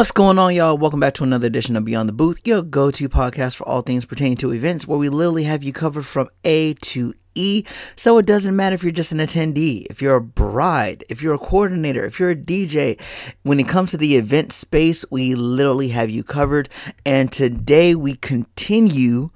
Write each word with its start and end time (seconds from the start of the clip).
What's 0.00 0.12
going 0.12 0.38
on, 0.38 0.54
y'all? 0.54 0.78
Welcome 0.78 1.00
back 1.00 1.12
to 1.16 1.24
another 1.24 1.46
edition 1.46 1.76
of 1.76 1.84
Beyond 1.84 2.08
the 2.08 2.14
Booth, 2.14 2.40
your 2.46 2.62
go 2.62 2.90
to 2.90 3.06
podcast 3.06 3.56
for 3.56 3.68
all 3.68 3.82
things 3.82 4.06
pertaining 4.06 4.38
to 4.38 4.50
events, 4.50 4.88
where 4.88 4.98
we 4.98 5.10
literally 5.10 5.44
have 5.44 5.62
you 5.62 5.74
covered 5.74 6.06
from 6.06 6.30
A 6.42 6.72
to 6.72 7.12
E. 7.34 7.64
So 7.96 8.16
it 8.16 8.24
doesn't 8.24 8.56
matter 8.56 8.72
if 8.72 8.82
you're 8.82 8.92
just 8.92 9.12
an 9.12 9.18
attendee, 9.18 9.84
if 9.90 10.00
you're 10.00 10.16
a 10.16 10.22
bride, 10.22 11.04
if 11.10 11.20
you're 11.20 11.34
a 11.34 11.38
coordinator, 11.38 12.02
if 12.06 12.18
you're 12.18 12.30
a 12.30 12.34
DJ. 12.34 12.98
When 13.42 13.60
it 13.60 13.68
comes 13.68 13.90
to 13.90 13.98
the 13.98 14.16
event 14.16 14.52
space, 14.52 15.04
we 15.10 15.34
literally 15.34 15.88
have 15.88 16.08
you 16.08 16.24
covered. 16.24 16.70
And 17.04 17.30
today 17.30 17.94
we 17.94 18.14
continue 18.14 19.28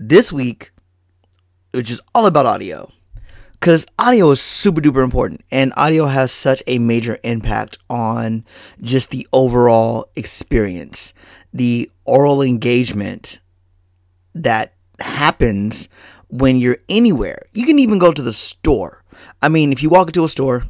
this 0.00 0.32
week, 0.32 0.72
which 1.70 1.92
is 1.92 2.00
all 2.12 2.26
about 2.26 2.44
audio 2.44 2.90
because 3.62 3.86
audio 3.96 4.28
is 4.32 4.40
super 4.40 4.80
duper 4.80 5.04
important 5.04 5.40
and 5.52 5.72
audio 5.76 6.06
has 6.06 6.32
such 6.32 6.64
a 6.66 6.80
major 6.80 7.16
impact 7.22 7.78
on 7.88 8.44
just 8.80 9.10
the 9.10 9.24
overall 9.32 10.10
experience. 10.16 11.14
The 11.54 11.88
aural 12.04 12.42
engagement 12.42 13.38
that 14.34 14.74
happens 14.98 15.88
when 16.26 16.56
you're 16.56 16.78
anywhere. 16.88 17.40
You 17.52 17.64
can 17.64 17.78
even 17.78 18.00
go 18.00 18.10
to 18.10 18.20
the 18.20 18.32
store. 18.32 19.04
I 19.40 19.48
mean 19.48 19.70
if 19.70 19.80
you 19.80 19.88
walk 19.88 20.08
into 20.08 20.24
a 20.24 20.28
store 20.28 20.64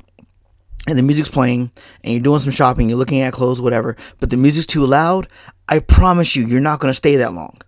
and 0.86 0.98
the 0.98 1.02
music's 1.02 1.30
playing 1.30 1.70
and 2.05 2.12
you're 2.12 2.22
doing 2.22 2.41
some 2.41 2.52
shopping 2.52 2.91
you're 2.91 2.98
looking 2.98 3.20
at 3.22 3.33
clothes 3.33 3.62
whatever 3.62 3.97
but 4.20 4.28
the 4.28 4.36
music's 4.36 4.66
too 4.66 4.84
loud 4.84 5.28
i 5.66 5.78
promise 5.78 6.36
you 6.36 6.45
you're 6.45 6.61
not 6.61 6.78
going 6.78 6.91
to 6.91 6.95
stay 6.95 7.16
that 7.16 7.33
long. 7.33 7.59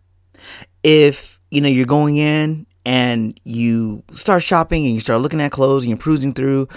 If 0.83 1.41
you 1.51 1.63
know 1.63 1.69
you're 1.69 1.87
going 1.87 2.19
in 2.19 2.67
and 2.85 3.39
you 3.45 4.03
start 4.13 4.43
shopping 4.43 4.85
and 4.85 4.95
you 4.95 5.01
start 5.01 5.21
looking 5.21 5.41
at 5.41 5.53
clothes 5.53 5.85
and 5.85 5.91
you're 5.91 5.99
cruising 5.99 6.33
through 6.33 6.69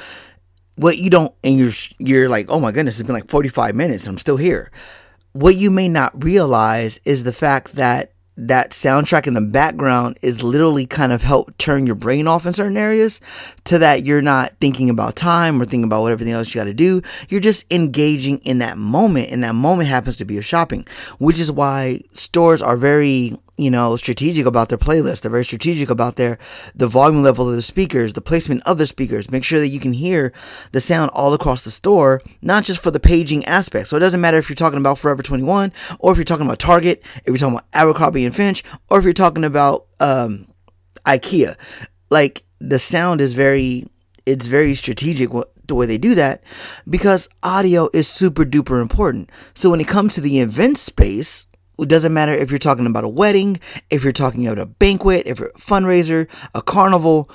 what 0.75 0.97
you 0.97 1.09
don't 1.09 1.33
and 1.44 1.58
you're 1.58 1.72
you're 1.99 2.30
like 2.30 2.45
oh 2.49 2.59
my 2.59 2.72
goodness 2.72 2.99
it's 2.99 3.08
been 3.08 3.16
like 3.16 3.30
45 3.30 3.75
minutes 3.75 4.05
and 4.05 4.14
i'm 4.14 4.19
still 4.19 4.38
here 4.38 4.72
what 5.33 5.55
you 5.55 5.69
may 5.69 5.88
not 5.88 6.23
realize 6.23 6.99
is 7.05 7.23
the 7.23 7.33
fact 7.33 7.75
that 7.75 8.11
that 8.38 8.69
soundtrack 8.69 9.25
in 9.25 9.33
the 9.33 9.41
background 9.41 10.17
is 10.22 10.44
literally 10.44 10.86
kind 10.86 11.11
of 11.11 11.23
help 11.23 11.58
turn 11.58 11.88
your 11.88 11.95
brain 11.95 12.27
off 12.27 12.45
in 12.45 12.53
certain 12.53 12.77
areas 12.77 13.19
to 13.64 13.80
that 13.80 14.03
you're 14.03 14.21
not 14.21 14.53
thinking 14.61 14.92
about 14.92 15.16
time 15.16 15.59
or 15.59 15.66
thinking 15.66 15.86
about 15.86 16.03
what 16.03 16.11
everything 16.11 16.33
else 16.33 16.53
you 16.53 16.61
got 16.61 16.66
to 16.66 16.73
do. 16.73 17.02
You're 17.30 17.42
just 17.42 17.71
engaging 17.73 18.38
in 18.39 18.59
that 18.59 18.77
moment, 18.77 19.31
and 19.31 19.44
that 19.44 19.55
moment 19.55 19.89
happens 19.89 20.17
to 20.17 20.25
be 20.25 20.38
of 20.38 20.45
shopping, 20.45 20.86
which 21.17 21.39
is 21.39 21.52
why 21.52 22.02
stores 22.11 22.61
are 22.61 22.77
very 22.77 23.39
you 23.58 23.72
know, 23.72 23.95
strategic 23.95 24.45
about 24.45 24.69
their 24.69 24.77
playlist. 24.77 25.22
They're 25.22 25.31
very 25.31 25.45
strategic 25.45 25.89
about 25.89 26.16
their 26.16 26.38
the 26.75 26.88
volume 26.88 27.23
level 27.23 27.50
of 27.50 27.55
the 27.55 27.61
speakers, 27.61 28.14
the 28.14 28.22
placement 28.22 28.64
of 28.66 28.77
the 28.77 28.86
speakers. 28.86 29.31
Make 29.31 29.44
sure 29.44 29.59
that 29.59 29.69
you 29.69 29.80
can 29.80 29.94
hear 29.94 30.31
the 30.72 30.81
sound 30.81 31.09
all 31.14 31.33
across 31.33 31.64
the 31.64 31.72
store, 31.72 32.22
not 32.41 32.64
just 32.64 32.81
for 32.81 32.91
the 32.91 32.99
paging 32.99 33.44
aspect. 33.45 33.88
So 33.88 33.97
it 33.97 34.02
doesn't 34.02 34.22
matter 34.22 34.38
if 34.38 34.49
you're 34.49 34.55
talking 34.55 34.80
about 34.80 34.99
Forever 34.99 35.23
21 35.23 35.73
or 35.99 36.11
if 36.11 36.17
you're 36.17 36.25
talking 36.25 36.45
about 36.45 36.59
Target, 36.59 37.03
if 37.17 37.27
you're 37.27 37.38
talking 37.38 37.55
about 37.55 37.67
Abercrombie 37.73 38.25
and 38.25 38.36
Fitch, 38.36 38.64
or 38.89 38.99
if 38.99 39.03
you're 39.03 39.14
talking 39.14 39.44
about 39.44 39.88
um, 39.99 40.47
IKEA. 41.05 41.55
Like 42.09 42.44
the 42.59 42.80
sound 42.80 43.21
is 43.21 43.33
very 43.33 43.88
it's 44.25 44.45
very 44.45 44.75
strategic 44.75 45.30
the 45.67 45.75
way 45.75 45.86
they 45.86 45.97
do 45.97 46.16
that 46.16 46.44
because 46.89 47.30
audio 47.44 47.89
is 47.94 48.08
super 48.08 48.45
duper 48.45 48.81
important. 48.81 49.30
So 49.53 49.69
when 49.69 49.81
it 49.81 49.88
comes 49.88 50.16
to 50.16 50.21
the 50.21 50.39
event 50.39 50.77
space, 50.77 51.47
it 51.80 51.89
doesn't 51.89 52.14
matter 52.14 52.33
if 52.33 52.50
you're 52.50 52.59
talking 52.59 52.86
about 52.86 53.03
a 53.03 53.09
wedding, 53.09 53.59
if 53.89 54.03
you're 54.03 54.14
talking 54.14 54.47
about 54.47 54.59
a 54.59 54.66
banquet, 54.66 55.23
if 55.25 55.39
you're 55.39 55.50
a 55.50 55.59
fundraiser, 55.59 56.28
a 56.56 56.61
carnival, 56.61 57.30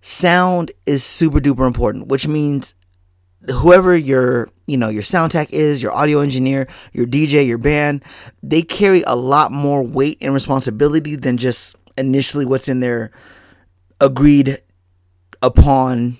sound 0.00 0.70
is 0.86 1.04
super 1.04 1.40
duper 1.40 1.66
important, 1.66 2.08
which 2.08 2.26
means 2.26 2.74
whoever 3.50 3.96
your 3.96 4.48
you 4.66 4.76
know 4.76 4.88
your 4.88 5.02
sound 5.02 5.32
tech 5.32 5.52
is 5.52 5.80
your 5.80 5.92
audio 5.92 6.18
engineer 6.18 6.66
your 6.92 7.06
dj 7.06 7.46
your 7.46 7.56
band 7.56 8.04
they 8.42 8.60
carry 8.60 9.00
a 9.02 9.14
lot 9.14 9.52
more 9.52 9.80
weight 9.82 10.18
and 10.20 10.34
responsibility 10.34 11.14
than 11.14 11.36
just 11.36 11.76
initially 11.96 12.44
what's 12.44 12.68
in 12.68 12.80
their 12.80 13.12
agreed 14.00 14.60
upon 15.40 16.18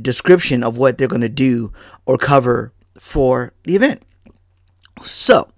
description 0.00 0.62
of 0.62 0.78
what 0.78 0.98
they're 0.98 1.08
going 1.08 1.20
to 1.20 1.28
do 1.28 1.72
or 2.06 2.16
cover 2.16 2.72
for 2.98 3.52
the 3.64 3.76
event. 3.76 4.02
So 5.02 5.48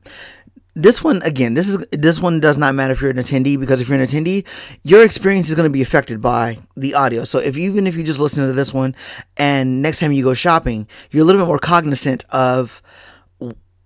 this 0.74 1.04
one 1.04 1.22
again 1.22 1.54
this 1.54 1.68
is 1.68 1.86
this 1.92 2.20
one 2.20 2.40
does 2.40 2.58
not 2.58 2.74
matter 2.74 2.92
if 2.92 3.00
you're 3.00 3.10
an 3.10 3.16
attendee 3.16 3.58
because 3.58 3.80
if 3.80 3.88
you're 3.88 3.98
an 3.98 4.04
attendee 4.04 4.44
your 4.82 5.04
experience 5.04 5.48
is 5.48 5.54
going 5.54 5.68
to 5.68 5.72
be 5.72 5.82
affected 5.82 6.20
by 6.20 6.58
the 6.76 6.94
audio. 6.94 7.24
So 7.24 7.38
if 7.38 7.56
even 7.56 7.86
if 7.86 7.96
you 7.96 8.02
just 8.02 8.20
listen 8.20 8.46
to 8.46 8.52
this 8.52 8.74
one 8.74 8.94
and 9.36 9.82
next 9.82 10.00
time 10.00 10.12
you 10.12 10.24
go 10.24 10.34
shopping 10.34 10.88
you're 11.10 11.22
a 11.22 11.24
little 11.24 11.40
bit 11.40 11.48
more 11.48 11.58
cognizant 11.58 12.24
of 12.30 12.82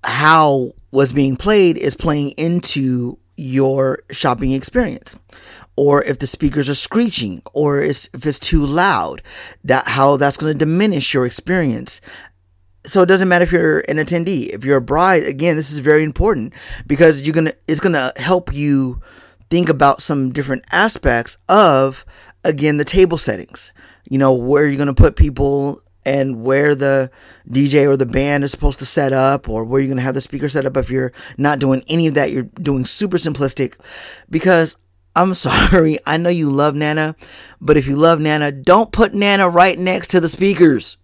how 0.04 0.72
what's 0.90 1.12
being 1.12 1.36
played 1.36 1.76
is 1.76 1.94
playing 1.94 2.30
into 2.30 3.18
your 3.36 4.00
shopping 4.10 4.52
experience. 4.52 5.18
Or 5.76 6.02
if 6.02 6.18
the 6.18 6.26
speakers 6.26 6.68
are 6.68 6.74
screeching 6.74 7.40
or 7.52 7.80
if 7.80 8.08
it's 8.12 8.40
too 8.40 8.64
loud 8.64 9.22
that 9.62 9.86
how 9.86 10.16
that's 10.16 10.36
going 10.36 10.52
to 10.52 10.58
diminish 10.58 11.14
your 11.14 11.24
experience 11.24 12.00
so 12.86 13.02
it 13.02 13.06
doesn't 13.06 13.28
matter 13.28 13.42
if 13.42 13.52
you're 13.52 13.80
an 13.80 13.96
attendee. 13.96 14.48
If 14.48 14.64
you're 14.64 14.78
a 14.78 14.82
bride 14.82 15.24
again 15.24 15.56
this 15.56 15.72
is 15.72 15.78
very 15.78 16.02
important 16.02 16.54
because 16.86 17.22
you're 17.22 17.34
gonna 17.34 17.52
it's 17.66 17.80
gonna 17.80 18.12
help 18.16 18.54
you 18.54 19.00
think 19.50 19.68
about 19.68 20.02
some 20.02 20.32
different 20.32 20.64
aspects 20.70 21.38
of 21.48 22.04
again 22.44 22.76
the 22.76 22.84
table 22.84 23.18
settings. 23.18 23.72
You 24.08 24.18
know 24.18 24.32
where 24.32 24.66
you're 24.66 24.78
gonna 24.78 24.94
put 24.94 25.16
people 25.16 25.82
and 26.08 26.42
where 26.42 26.74
the 26.74 27.10
DJ 27.50 27.86
or 27.86 27.94
the 27.94 28.06
band 28.06 28.42
is 28.42 28.50
supposed 28.50 28.78
to 28.78 28.86
set 28.86 29.12
up, 29.12 29.46
or 29.46 29.62
where 29.62 29.78
you're 29.80 29.94
to 29.94 30.00
have 30.00 30.14
the 30.14 30.22
speaker 30.22 30.48
set 30.48 30.64
up 30.64 30.76
if 30.78 30.90
you're 30.90 31.12
not 31.36 31.58
doing 31.58 31.82
any 31.86 32.06
of 32.06 32.14
that. 32.14 32.32
You're 32.32 32.44
doing 32.44 32.86
super 32.86 33.18
simplistic 33.18 33.78
because 34.30 34.76
I'm 35.14 35.34
sorry, 35.34 35.98
I 36.06 36.16
know 36.16 36.30
you 36.30 36.48
love 36.48 36.74
Nana, 36.74 37.14
but 37.60 37.76
if 37.76 37.86
you 37.86 37.96
love 37.96 38.20
Nana, 38.20 38.50
don't 38.52 38.90
put 38.90 39.12
Nana 39.12 39.50
right 39.50 39.78
next 39.78 40.08
to 40.08 40.20
the 40.20 40.28
speakers. 40.28 40.96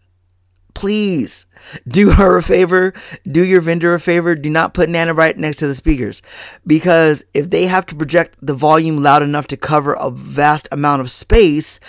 Please 0.72 1.44
do 1.86 2.10
her 2.10 2.36
a 2.36 2.42
favor, 2.42 2.92
do 3.30 3.44
your 3.44 3.60
vendor 3.60 3.94
a 3.94 4.00
favor, 4.00 4.34
do 4.34 4.50
not 4.50 4.75
put 4.75 4.88
Nana 4.88 5.14
right 5.14 5.36
next 5.36 5.58
to 5.58 5.66
the 5.66 5.75
speakers. 5.75 6.22
Because 6.66 7.25
if 7.34 7.50
they 7.50 7.66
have 7.66 7.86
to 7.86 7.94
project 7.94 8.36
the 8.41 8.54
volume 8.54 9.02
loud 9.02 9.22
enough 9.22 9.47
to 9.48 9.56
cover 9.56 9.94
a 9.94 10.10
vast 10.10 10.69
amount 10.72 11.00
of 11.00 11.10
space, 11.10 11.80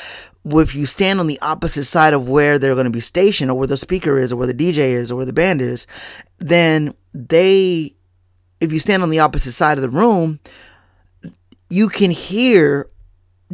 if 0.45 0.75
you 0.75 0.85
stand 0.85 1.19
on 1.19 1.27
the 1.27 1.39
opposite 1.41 1.85
side 1.85 2.13
of 2.13 2.29
where 2.29 2.59
they're 2.59 2.75
going 2.75 2.85
to 2.85 2.91
be 2.91 2.99
stationed, 2.99 3.49
or 3.49 3.57
where 3.57 3.67
the 3.67 3.77
speaker 3.77 4.17
is, 4.17 4.31
or 4.31 4.35
where 4.35 4.47
the 4.47 4.53
DJ 4.53 4.77
is, 4.77 5.11
or 5.11 5.15
where 5.15 5.25
the 5.25 5.33
band 5.33 5.61
is, 5.61 5.87
then 6.37 6.93
they, 7.13 7.95
if 8.59 8.71
you 8.71 8.79
stand 8.79 9.01
on 9.01 9.09
the 9.09 9.19
opposite 9.19 9.53
side 9.53 9.77
of 9.77 9.81
the 9.81 9.89
room, 9.89 10.39
you 11.69 11.89
can 11.89 12.11
hear 12.11 12.89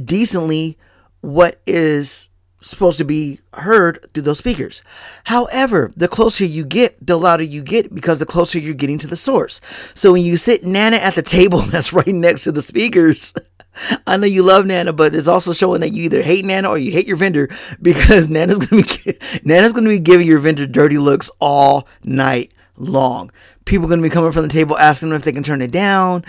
decently 0.03 0.78
what 1.22 1.62
is 1.66 2.31
supposed 2.62 3.00
to 3.00 3.04
be 3.04 3.40
heard 3.56 4.06
through 4.14 4.24
those 4.24 4.38
speakers. 4.38 4.84
However, 5.26 5.92
the 5.98 6.08
closer 6.08 6.46
you 6.46 6.64
get, 6.64 7.06
the 7.06 7.18
louder 7.18 7.44
you 7.44 7.64
get 7.64 7.94
because 7.94 8.20
the 8.20 8.26
closer 8.26 8.60
you're 8.60 8.74
getting 8.76 9.00
to 9.00 9.08
the 9.08 9.16
source. 9.16 9.60
So 9.94 10.14
when 10.14 10.22
you 10.22 10.38
sit 10.38 10.64
Nana 10.64 10.98
at 10.98 11.16
the 11.16 11.22
table 11.22 11.60
that's 11.60 11.92
right 11.92 12.08
next 12.08 12.44
to 12.44 12.52
the 12.52 12.62
speakers, 12.62 13.34
I 14.08 14.18
know 14.18 14.28
you 14.28 14.44
love 14.44 14.66
Nana, 14.66 14.94
but 14.94 15.16
it's 15.16 15.28
also 15.28 15.54
showing 15.54 15.82
that 15.82 15.94
you 15.94 16.04
either 16.04 16.22
hate 16.22 16.46
Nana 16.46 16.70
or 16.70 16.78
you 16.78 16.92
hate 16.92 17.08
your 17.08 17.18
vendor 17.18 17.50
because 17.82 18.30
Nana's 18.30 18.60
gonna 18.60 18.84
be 18.84 19.18
Nana's 19.44 19.74
gonna 19.74 19.90
be 19.90 20.00
giving 20.00 20.28
your 20.28 20.40
vendor 20.40 20.68
dirty 20.68 20.98
looks 20.98 21.32
all 21.40 21.88
night 22.04 22.54
long. 22.78 23.32
People 23.66 23.88
are 23.88 23.90
gonna 23.90 24.02
be 24.02 24.10
coming 24.10 24.32
from 24.32 24.44
the 24.44 24.54
table 24.54 24.78
asking 24.78 25.10
them 25.10 25.16
if 25.18 25.24
they 25.24 25.32
can 25.32 25.44
turn 25.44 25.62
it 25.62 25.72
down. 25.72 26.24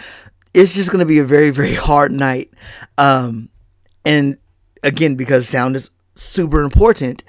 It's 0.55 0.75
just 0.75 0.91
gonna 0.91 1.05
be 1.05 1.19
a 1.19 1.25
very 1.25 1.51
very 1.51 1.75
hard 1.75 2.13
night. 2.13 2.51
Um, 2.97 3.51
and 4.05 4.39
again, 4.83 5.17
because 5.17 5.49
sound 5.49 5.77
is 5.77 5.91
super 6.15 6.63
important 6.63 7.25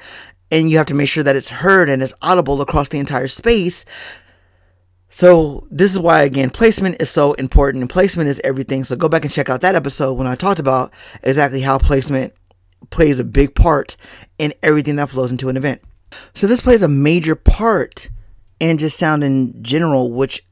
and 0.52 0.70
you 0.70 0.78
have 0.78 0.86
to 0.88 0.94
make 0.94 1.10
sure 1.10 1.24
that 1.24 1.36
it's 1.36 1.50
heard 1.50 1.90
and 1.90 2.04
it's 2.04 2.14
audible 2.22 2.62
across 2.62 2.90
the 2.90 3.00
entire 3.00 3.28
space. 3.28 3.86
So 5.10 5.68
this 5.72 5.92
is 5.92 6.00
why 6.00 6.24
again 6.24 6.50
placement 6.50 7.02
is 7.02 7.10
so 7.10 7.34
important 7.34 7.82
and 7.82 7.90
placement 7.90 8.30
is 8.30 8.42
everything. 8.44 8.84
So 8.84 8.96
go 8.96 9.10
back 9.10 9.24
and 9.24 9.34
check 9.34 9.50
out 9.50 9.62
that 9.62 9.76
episode 9.76 10.14
when 10.14 10.28
I 10.28 10.36
talked 10.36 10.60
about 10.60 10.94
exactly 11.24 11.62
how 11.62 11.78
placement 11.78 12.34
plays 12.90 13.20
a 13.20 13.24
big 13.24 13.56
part 13.56 13.98
in 14.38 14.54
everything 14.62 14.96
that 14.98 15.10
flows 15.10 15.32
into 15.32 15.50
an 15.50 15.58
event. 15.58 15.82
So 16.34 16.48
this 16.48 16.62
plays 16.62 16.84
a 16.84 16.88
major 16.88 17.36
part 17.36 18.10
in 18.60 18.78
just 18.78 18.98
sound 18.98 19.24
in 19.24 19.64
general, 19.64 20.12
which 20.12 20.46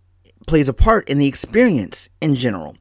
plays 0.47 0.67
a 0.67 0.73
part 0.73 1.07
in 1.07 1.19
the 1.19 1.27
experience 1.27 2.09
in 2.19 2.35
general. 2.35 2.75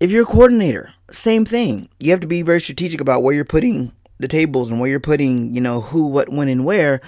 If 0.00 0.10
you're 0.10 0.24
a 0.24 0.26
coordinator, 0.26 0.92
same 1.16 1.44
thing. 1.44 1.88
You 1.98 2.10
have 2.12 2.20
to 2.20 2.26
be 2.26 2.42
very 2.42 2.60
strategic 2.60 3.00
about 3.00 3.22
where 3.22 3.34
you're 3.34 3.44
putting 3.44 3.92
the 4.18 4.28
tables 4.28 4.70
and 4.70 4.80
where 4.80 4.88
you're 4.88 5.00
putting, 5.00 5.54
you 5.54 5.60
know, 5.60 5.80
who, 5.80 6.06
what, 6.06 6.28
when, 6.28 6.48
and 6.48 6.64
where, 6.64 7.00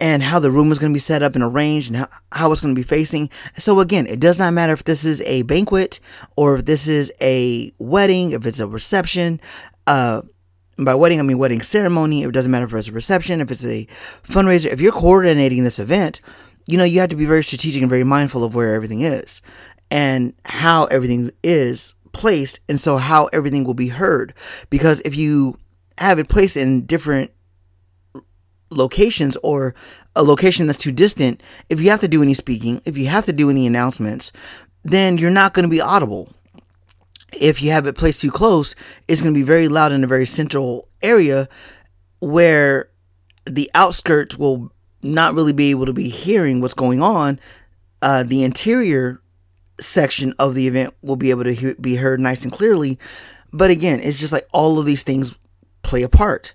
and 0.00 0.22
how 0.22 0.38
the 0.38 0.50
room 0.50 0.70
is 0.72 0.78
going 0.78 0.92
to 0.92 0.96
be 0.96 1.00
set 1.00 1.22
up 1.22 1.34
and 1.34 1.44
arranged 1.44 1.88
and 1.88 1.96
how, 1.96 2.08
how 2.32 2.52
it's 2.52 2.60
going 2.60 2.74
to 2.74 2.78
be 2.78 2.86
facing. 2.86 3.30
So, 3.56 3.80
again, 3.80 4.06
it 4.06 4.20
does 4.20 4.38
not 4.38 4.52
matter 4.52 4.72
if 4.72 4.84
this 4.84 5.04
is 5.04 5.22
a 5.22 5.42
banquet 5.42 6.00
or 6.36 6.54
if 6.56 6.64
this 6.64 6.86
is 6.86 7.12
a 7.20 7.72
wedding, 7.78 8.32
if 8.32 8.46
it's 8.46 8.60
a 8.60 8.66
reception. 8.66 9.40
Uh, 9.86 10.22
by 10.78 10.94
wedding, 10.94 11.18
I 11.18 11.22
mean 11.22 11.38
wedding 11.38 11.62
ceremony. 11.62 12.22
It 12.22 12.32
doesn't 12.32 12.50
matter 12.50 12.66
if 12.66 12.74
it's 12.74 12.88
a 12.88 12.92
reception, 12.92 13.40
if 13.40 13.50
it's 13.50 13.64
a 13.64 13.86
fundraiser. 14.22 14.66
If 14.66 14.80
you're 14.80 14.92
coordinating 14.92 15.64
this 15.64 15.78
event, 15.78 16.20
you 16.66 16.76
know, 16.76 16.84
you 16.84 17.00
have 17.00 17.08
to 17.10 17.16
be 17.16 17.24
very 17.24 17.42
strategic 17.42 17.80
and 17.80 17.88
very 17.88 18.04
mindful 18.04 18.44
of 18.44 18.54
where 18.54 18.74
everything 18.74 19.00
is 19.00 19.40
and 19.90 20.34
how 20.44 20.84
everything 20.86 21.30
is 21.42 21.94
placed, 22.16 22.60
and 22.68 22.80
so 22.80 22.96
how 22.96 23.26
everything 23.26 23.64
will 23.64 23.74
be 23.74 23.88
heard. 23.88 24.34
Because 24.70 25.00
if 25.04 25.14
you 25.16 25.58
have 25.98 26.18
it 26.18 26.28
placed 26.28 26.56
in 26.56 26.86
different 26.86 27.30
locations 28.70 29.36
or 29.42 29.74
a 30.14 30.22
location 30.22 30.66
that's 30.66 30.78
too 30.78 30.92
distant, 30.92 31.42
if 31.68 31.80
you 31.80 31.90
have 31.90 32.00
to 32.00 32.08
do 32.08 32.22
any 32.22 32.34
speaking, 32.34 32.82
if 32.84 32.96
you 32.96 33.06
have 33.06 33.24
to 33.26 33.32
do 33.32 33.50
any 33.50 33.66
announcements, 33.66 34.32
then 34.84 35.18
you're 35.18 35.30
not 35.30 35.52
going 35.52 35.64
to 35.64 35.68
be 35.68 35.80
audible. 35.80 36.32
If 37.40 37.60
you 37.62 37.70
have 37.70 37.86
it 37.86 37.96
placed 37.96 38.20
too 38.20 38.30
close, 38.30 38.74
it's 39.08 39.20
going 39.20 39.34
to 39.34 39.38
be 39.38 39.44
very 39.44 39.68
loud 39.68 39.92
in 39.92 40.04
a 40.04 40.08
very 40.08 40.26
central 40.26 40.88
area 41.02 41.48
where 42.20 42.88
the 43.44 43.70
outskirts 43.74 44.36
will 44.36 44.72
not 45.02 45.34
really 45.34 45.52
be 45.52 45.70
able 45.70 45.86
to 45.86 45.92
be 45.92 46.08
hearing 46.08 46.60
what's 46.60 46.74
going 46.74 47.02
on. 47.02 47.38
Uh, 48.02 48.22
the 48.22 48.42
interior 48.42 49.20
section 49.80 50.34
of 50.38 50.54
the 50.54 50.66
event 50.66 50.94
will 51.02 51.16
be 51.16 51.30
able 51.30 51.44
to 51.44 51.52
he- 51.52 51.74
be 51.74 51.96
heard 51.96 52.20
nice 52.20 52.44
and 52.44 52.52
clearly. 52.52 52.98
But 53.52 53.70
again, 53.70 54.00
it's 54.00 54.18
just 54.18 54.32
like 54.32 54.46
all 54.52 54.78
of 54.78 54.86
these 54.86 55.02
things 55.02 55.36
play 55.82 56.02
a 56.02 56.08
part. 56.08 56.52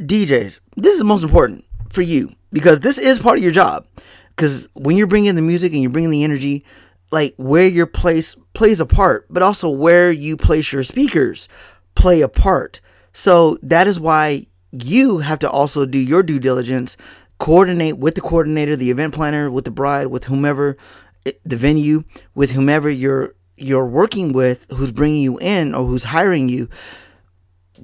DJs, 0.00 0.60
this 0.76 0.96
is 0.96 1.04
most 1.04 1.22
important 1.22 1.64
for 1.90 2.02
you 2.02 2.34
because 2.52 2.80
this 2.80 2.98
is 2.98 3.18
part 3.18 3.38
of 3.38 3.42
your 3.44 3.52
job. 3.52 3.86
Because 4.34 4.68
when 4.74 4.96
you're 4.96 5.06
bringing 5.06 5.34
the 5.34 5.42
music 5.42 5.72
and 5.72 5.82
you're 5.82 5.90
bringing 5.90 6.10
the 6.10 6.24
energy, 6.24 6.64
like 7.12 7.34
where 7.36 7.68
your 7.68 7.86
place 7.86 8.36
plays 8.54 8.80
a 8.80 8.86
part, 8.86 9.26
but 9.28 9.42
also 9.42 9.68
where 9.68 10.10
you 10.10 10.36
place 10.36 10.72
your 10.72 10.82
speakers 10.82 11.48
play 11.94 12.20
a 12.20 12.28
part. 12.28 12.80
So 13.12 13.58
that 13.62 13.86
is 13.86 14.00
why 14.00 14.46
you 14.72 15.18
have 15.18 15.38
to 15.40 15.50
also 15.50 15.84
do 15.84 15.98
your 15.98 16.22
due 16.22 16.38
diligence, 16.38 16.96
coordinate 17.38 17.98
with 17.98 18.14
the 18.14 18.20
coordinator, 18.20 18.76
the 18.76 18.90
event 18.90 19.14
planner, 19.14 19.50
with 19.50 19.64
the 19.64 19.70
bride, 19.70 20.06
with 20.06 20.24
whomever, 20.24 20.76
the 21.24 21.56
venue, 21.56 22.04
with 22.34 22.52
whomever 22.52 22.90
you're 22.90 23.34
you're 23.56 23.86
working 23.86 24.32
with, 24.32 24.66
who's 24.70 24.90
bringing 24.90 25.22
you 25.22 25.38
in 25.38 25.74
or 25.74 25.84
who's 25.84 26.04
hiring 26.04 26.48
you, 26.48 26.68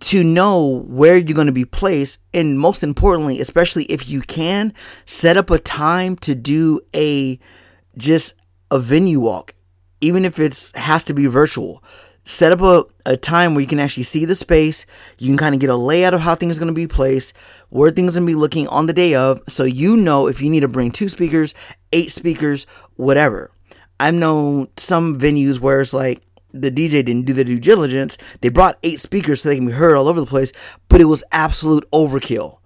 to 0.00 0.23
know 0.23 0.83
where 0.87 1.17
you're 1.17 1.35
going 1.35 1.47
to 1.47 1.53
be 1.53 1.65
placed 1.65 2.21
and 2.35 2.59
most 2.59 2.83
importantly 2.83 3.41
especially 3.41 3.85
if 3.85 4.09
you 4.09 4.21
can 4.21 4.73
set 5.05 5.37
up 5.37 5.50
a 5.50 5.59
time 5.59 6.17
to 6.17 6.35
do 6.35 6.81
a 6.94 7.38
just 7.97 8.35
a 8.71 8.79
venue 8.79 9.21
walk 9.21 9.55
even 10.00 10.25
if 10.25 10.38
it's 10.38 10.77
has 10.77 11.03
to 11.05 11.15
be 11.15 11.27
virtual 11.27 11.83
set 12.26 12.52
up 12.52 12.61
a, 12.61 12.84
a 13.12 13.17
time 13.17 13.55
where 13.55 13.62
you 13.62 13.67
can 13.67 13.78
actually 13.78 14.02
see 14.02 14.25
the 14.25 14.34
space 14.34 14.84
you 15.19 15.28
can 15.28 15.38
kind 15.38 15.55
of 15.55 15.61
get 15.61 15.70
a 15.70 15.76
layout 15.76 16.12
of 16.12 16.20
how 16.20 16.34
things 16.34 16.56
are 16.56 16.61
going 16.61 16.67
to 16.67 16.75
be 16.75 16.87
placed 16.87 17.34
where 17.70 17.90
things 17.90 18.17
are 18.17 18.20
going 18.20 18.26
to 18.26 18.31
be 18.32 18.34
looking 18.34 18.67
on 18.69 18.87
the 18.87 18.93
day 18.93 19.14
of 19.14 19.40
so 19.46 19.62
you 19.62 19.96
know 19.96 20.26
if 20.26 20.40
you 20.40 20.50
need 20.50 20.61
to 20.61 20.69
bring 20.69 20.90
two 20.90 21.08
speakers 21.08 21.55
eight 21.93 22.11
speakers 22.11 22.67
whatever 22.96 23.50
i've 24.00 24.14
known 24.14 24.67
some 24.76 25.19
venues 25.19 25.61
where 25.61 25.81
it's 25.81 25.94
like 25.94 26.20
the 26.61 26.70
DJ 26.70 27.05
didn't 27.05 27.26
do 27.26 27.32
the 27.32 27.44
due 27.44 27.58
diligence. 27.58 28.17
They 28.40 28.49
brought 28.49 28.78
eight 28.82 29.00
speakers 29.00 29.43
so 29.43 29.49
they 29.49 29.56
can 29.56 29.67
be 29.67 29.73
heard 29.73 29.96
all 29.96 30.08
over 30.08 30.20
the 30.20 30.26
place, 30.26 30.52
but 30.88 31.00
it 31.00 31.06
was 31.06 31.23
absolute 31.32 31.88
overkill. 31.93 32.58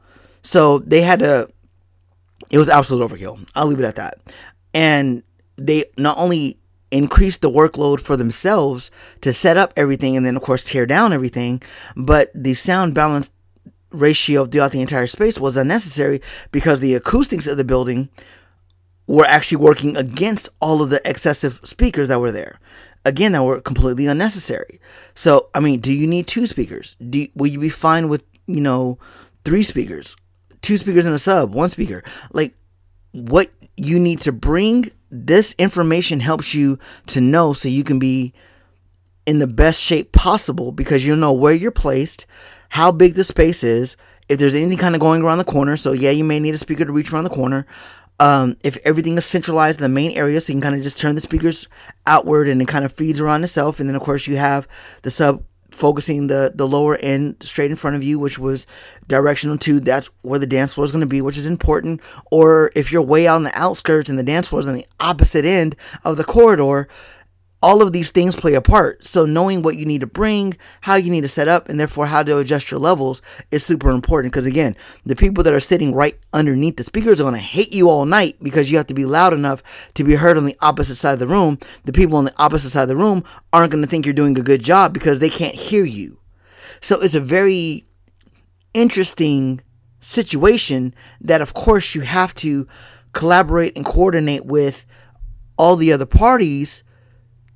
So 0.43 0.79
they 0.81 1.03
had 1.03 1.19
to, 1.21 1.49
it 2.51 2.59
was 2.59 2.69
absolute 2.69 3.09
overkill. 3.09 3.49
I'll 3.55 3.67
leave 3.67 3.81
it 3.81 3.85
at 3.85 3.97
that. 3.97 4.19
And 4.73 5.23
they 5.57 5.85
not 5.99 6.17
only 6.19 6.60
increased 6.91 7.41
the 7.41 7.51
workload 7.51 8.01
for 8.01 8.17
themselves 8.17 8.91
to 9.21 9.33
set 9.33 9.57
up 9.57 9.73
everything 9.77 10.17
and 10.17 10.27
then, 10.27 10.37
of 10.37 10.43
course, 10.43 10.65
tear 10.65 10.87
down 10.87 11.13
everything, 11.13 11.63
but 11.97 12.31
the 12.35 12.55
sound 12.55 12.95
balance 12.95 13.31
ratio 13.91 14.45
throughout 14.45 14.73
the 14.73 14.81
entire 14.81 15.07
space 15.07 15.39
was 15.39 15.57
unnecessary 15.57 16.21
because 16.53 16.81
the 16.81 16.95
acoustics 16.95 17.47
of 17.47 17.57
the 17.57 17.65
building 17.65 18.09
were 19.07 19.25
actually 19.25 19.57
working 19.57 19.97
against 19.97 20.49
all 20.61 20.81
of 20.83 20.91
the 20.91 21.01
excessive 21.05 21.59
speakers 21.65 22.09
that 22.09 22.21
were 22.21 22.31
there 22.31 22.61
again 23.05 23.33
that 23.33 23.43
were 23.43 23.61
completely 23.61 24.07
unnecessary. 24.07 24.81
So, 25.15 25.49
I 25.55 25.61
mean, 25.61 25.81
do 25.81 25.93
you 25.93 26.07
need 26.07 26.27
two 26.27 26.47
speakers? 26.47 26.97
Do 26.97 27.21
you, 27.21 27.29
will 27.35 27.47
you 27.47 27.61
be 27.61 27.69
fine 27.69 28.09
with, 28.09 28.25
you 28.47 28.61
know, 28.61 28.99
three 29.45 29.63
speakers? 29.63 30.17
Two 30.61 30.77
speakers 30.77 31.07
in 31.07 31.13
a 31.13 31.19
sub, 31.19 31.55
one 31.55 31.71
speaker. 31.71 32.03
Like 32.33 32.55
what 33.13 33.51
you 33.77 33.99
need 33.99 34.21
to 34.21 34.33
bring 34.33 34.91
this 35.11 35.55
information 35.59 36.21
helps 36.21 36.55
you 36.55 36.79
to 37.07 37.21
know 37.21 37.53
so 37.53 37.69
you 37.69 37.85
can 37.85 37.99
be 37.99 38.33
in 39.27 39.39
the 39.39 39.47
best 39.47 39.81
shape 39.81 40.13
possible 40.13 40.73
because 40.73 41.05
you'll 41.05 41.17
know 41.17 41.33
where 41.33 41.53
you're 41.53 41.71
placed, 41.71 42.27
how 42.71 42.91
big 42.91 43.15
the 43.15 43.25
space 43.25 43.63
is, 43.63 43.97
if 44.29 44.39
there's 44.39 44.55
anything 44.55 44.79
kind 44.79 44.95
of 44.95 45.01
going 45.01 45.23
around 45.23 45.39
the 45.39 45.45
corner. 45.45 45.77
So, 45.77 45.93
yeah, 45.93 46.11
you 46.11 46.25
may 46.25 46.39
need 46.39 46.55
a 46.55 46.59
speaker 46.59 46.85
to 46.85 46.93
reach 46.93 47.13
around 47.13 47.25
the 47.25 47.31
corner. 47.31 47.67
Um, 48.21 48.57
if 48.63 48.77
everything 48.85 49.17
is 49.17 49.25
centralized 49.25 49.81
in 49.81 49.83
the 49.83 49.89
main 49.89 50.13
area, 50.13 50.41
so 50.41 50.53
you 50.53 50.55
can 50.55 50.63
kind 50.63 50.75
of 50.75 50.83
just 50.83 50.99
turn 50.99 51.15
the 51.15 51.21
speakers 51.21 51.69
outward 52.07 52.49
and 52.49 52.61
it 52.61 52.69
kind 52.69 52.85
of 52.85 52.93
feeds 52.93 53.19
around 53.19 53.43
itself. 53.45 53.81
And 53.81 53.89
then, 53.89 53.97
of 53.97 54.03
course, 54.03 54.27
you 54.27 54.37
have 54.37 54.69
the 55.03 55.11
sub 55.11 55.43
focusing 55.71 56.27
the 56.27 56.53
the 56.55 56.67
lower 56.67 56.97
end 56.97 57.37
straight 57.41 57.71
in 57.71 57.77
front 57.77 57.97
of 57.97 58.03
you, 58.03 58.19
which 58.19 58.39
was 58.39 58.67
directional 59.09 59.59
to 59.59 59.81
that's 59.81 60.09
where 60.23 60.39
the 60.39 60.47
dance 60.47 60.75
floor 60.75 60.85
is 60.85 60.93
going 60.93 61.01
to 61.01 61.07
be, 61.07 61.21
which 61.21 61.39
is 61.39 61.47
important. 61.47 62.01
Or 62.31 62.71
if 62.75 62.93
you're 62.93 63.03
way 63.03 63.27
out 63.27 63.37
on 63.37 63.45
the 63.45 63.59
outskirts 63.59 64.11
and 64.11 64.19
the 64.19 64.23
dance 64.23 64.49
floor 64.49 64.61
is 64.61 64.67
on 64.67 64.75
the 64.75 64.87
opposite 64.99 65.45
end 65.45 65.77
of 66.05 66.17
the 66.17 66.25
corridor, 66.25 66.89
all 67.63 67.83
of 67.83 67.93
these 67.93 68.11
things 68.11 68.37
play 68.37 68.55
a 68.55 68.61
part. 68.63 69.05
So 69.05 69.27
knowing 69.27 69.63
what 69.63 69.77
you 69.77 69.85
need 69.85 70.01
to 70.01 70.07
bring, 70.07 70.57
how 70.83 70.95
you 70.95 71.11
need 71.11 71.21
to 71.23 71.29
set 71.29 71.49
up, 71.49 71.69
and 71.69 71.79
therefore 71.79 72.07
how 72.07 72.23
to 72.23 72.39
adjust 72.39 72.71
your 72.71 72.81
levels 72.81 73.21
is 73.51 73.65
super 73.65 73.91
important. 73.91 74.33
Because 74.33 74.47
again, 74.47 74.77
the 75.05 75.17
people 75.17 75.45
that 75.45 75.53
are 75.53 75.61
sitting 75.61 75.95
right 75.95 76.19
underneath 76.33 76.77
the 76.77 76.85
speakers 76.85 77.21
are 77.21 77.25
going 77.25 77.35
to 77.35 77.41
hate 77.41 77.75
you 77.75 77.91
all 77.91 78.07
night 78.07 78.37
because 78.43 78.71
you 78.71 78.79
have 78.79 78.87
to 78.87 78.95
be 78.95 79.05
loud 79.05 79.35
enough 79.35 79.63
to 79.95 80.05
be 80.05 80.15
heard 80.15 80.39
on 80.39 80.47
the 80.47 80.57
opposite 80.61 80.97
side 80.97 81.15
of 81.15 81.19
the 81.19 81.27
room. 81.27 81.59
The 81.85 81.93
people 81.93 82.17
on 82.17 82.25
the 82.25 82.35
opposite 82.39 82.71
side 82.71 82.85
of 82.85 82.89
the 82.89 82.97
room 82.97 83.25
aren't 83.53 83.73
going 83.73 83.85
to 83.85 83.91
think 83.91 84.07
you're 84.07 84.15
doing 84.15 84.39
a 84.39 84.43
good 84.43 84.65
job 84.65 84.95
because 84.95 85.19
they 85.19 85.31
can't 85.31 85.55
hear 85.55 85.85
you. 85.85 86.19
So 86.81 87.01
it's 87.01 87.15
a 87.15 87.21
very 87.21 87.87
interesting 88.73 89.61
situation 90.01 90.95
that, 91.21 91.43
of 91.43 91.53
course, 91.53 91.95
you 91.95 92.01
have 92.01 92.35
to 92.37 92.67
collaborate 93.13 93.77
and 93.77 93.85
coordinate 93.85 94.47
with 94.47 94.87
all 95.59 95.77
the 95.77 95.93
other 95.93 96.07
parties 96.07 96.85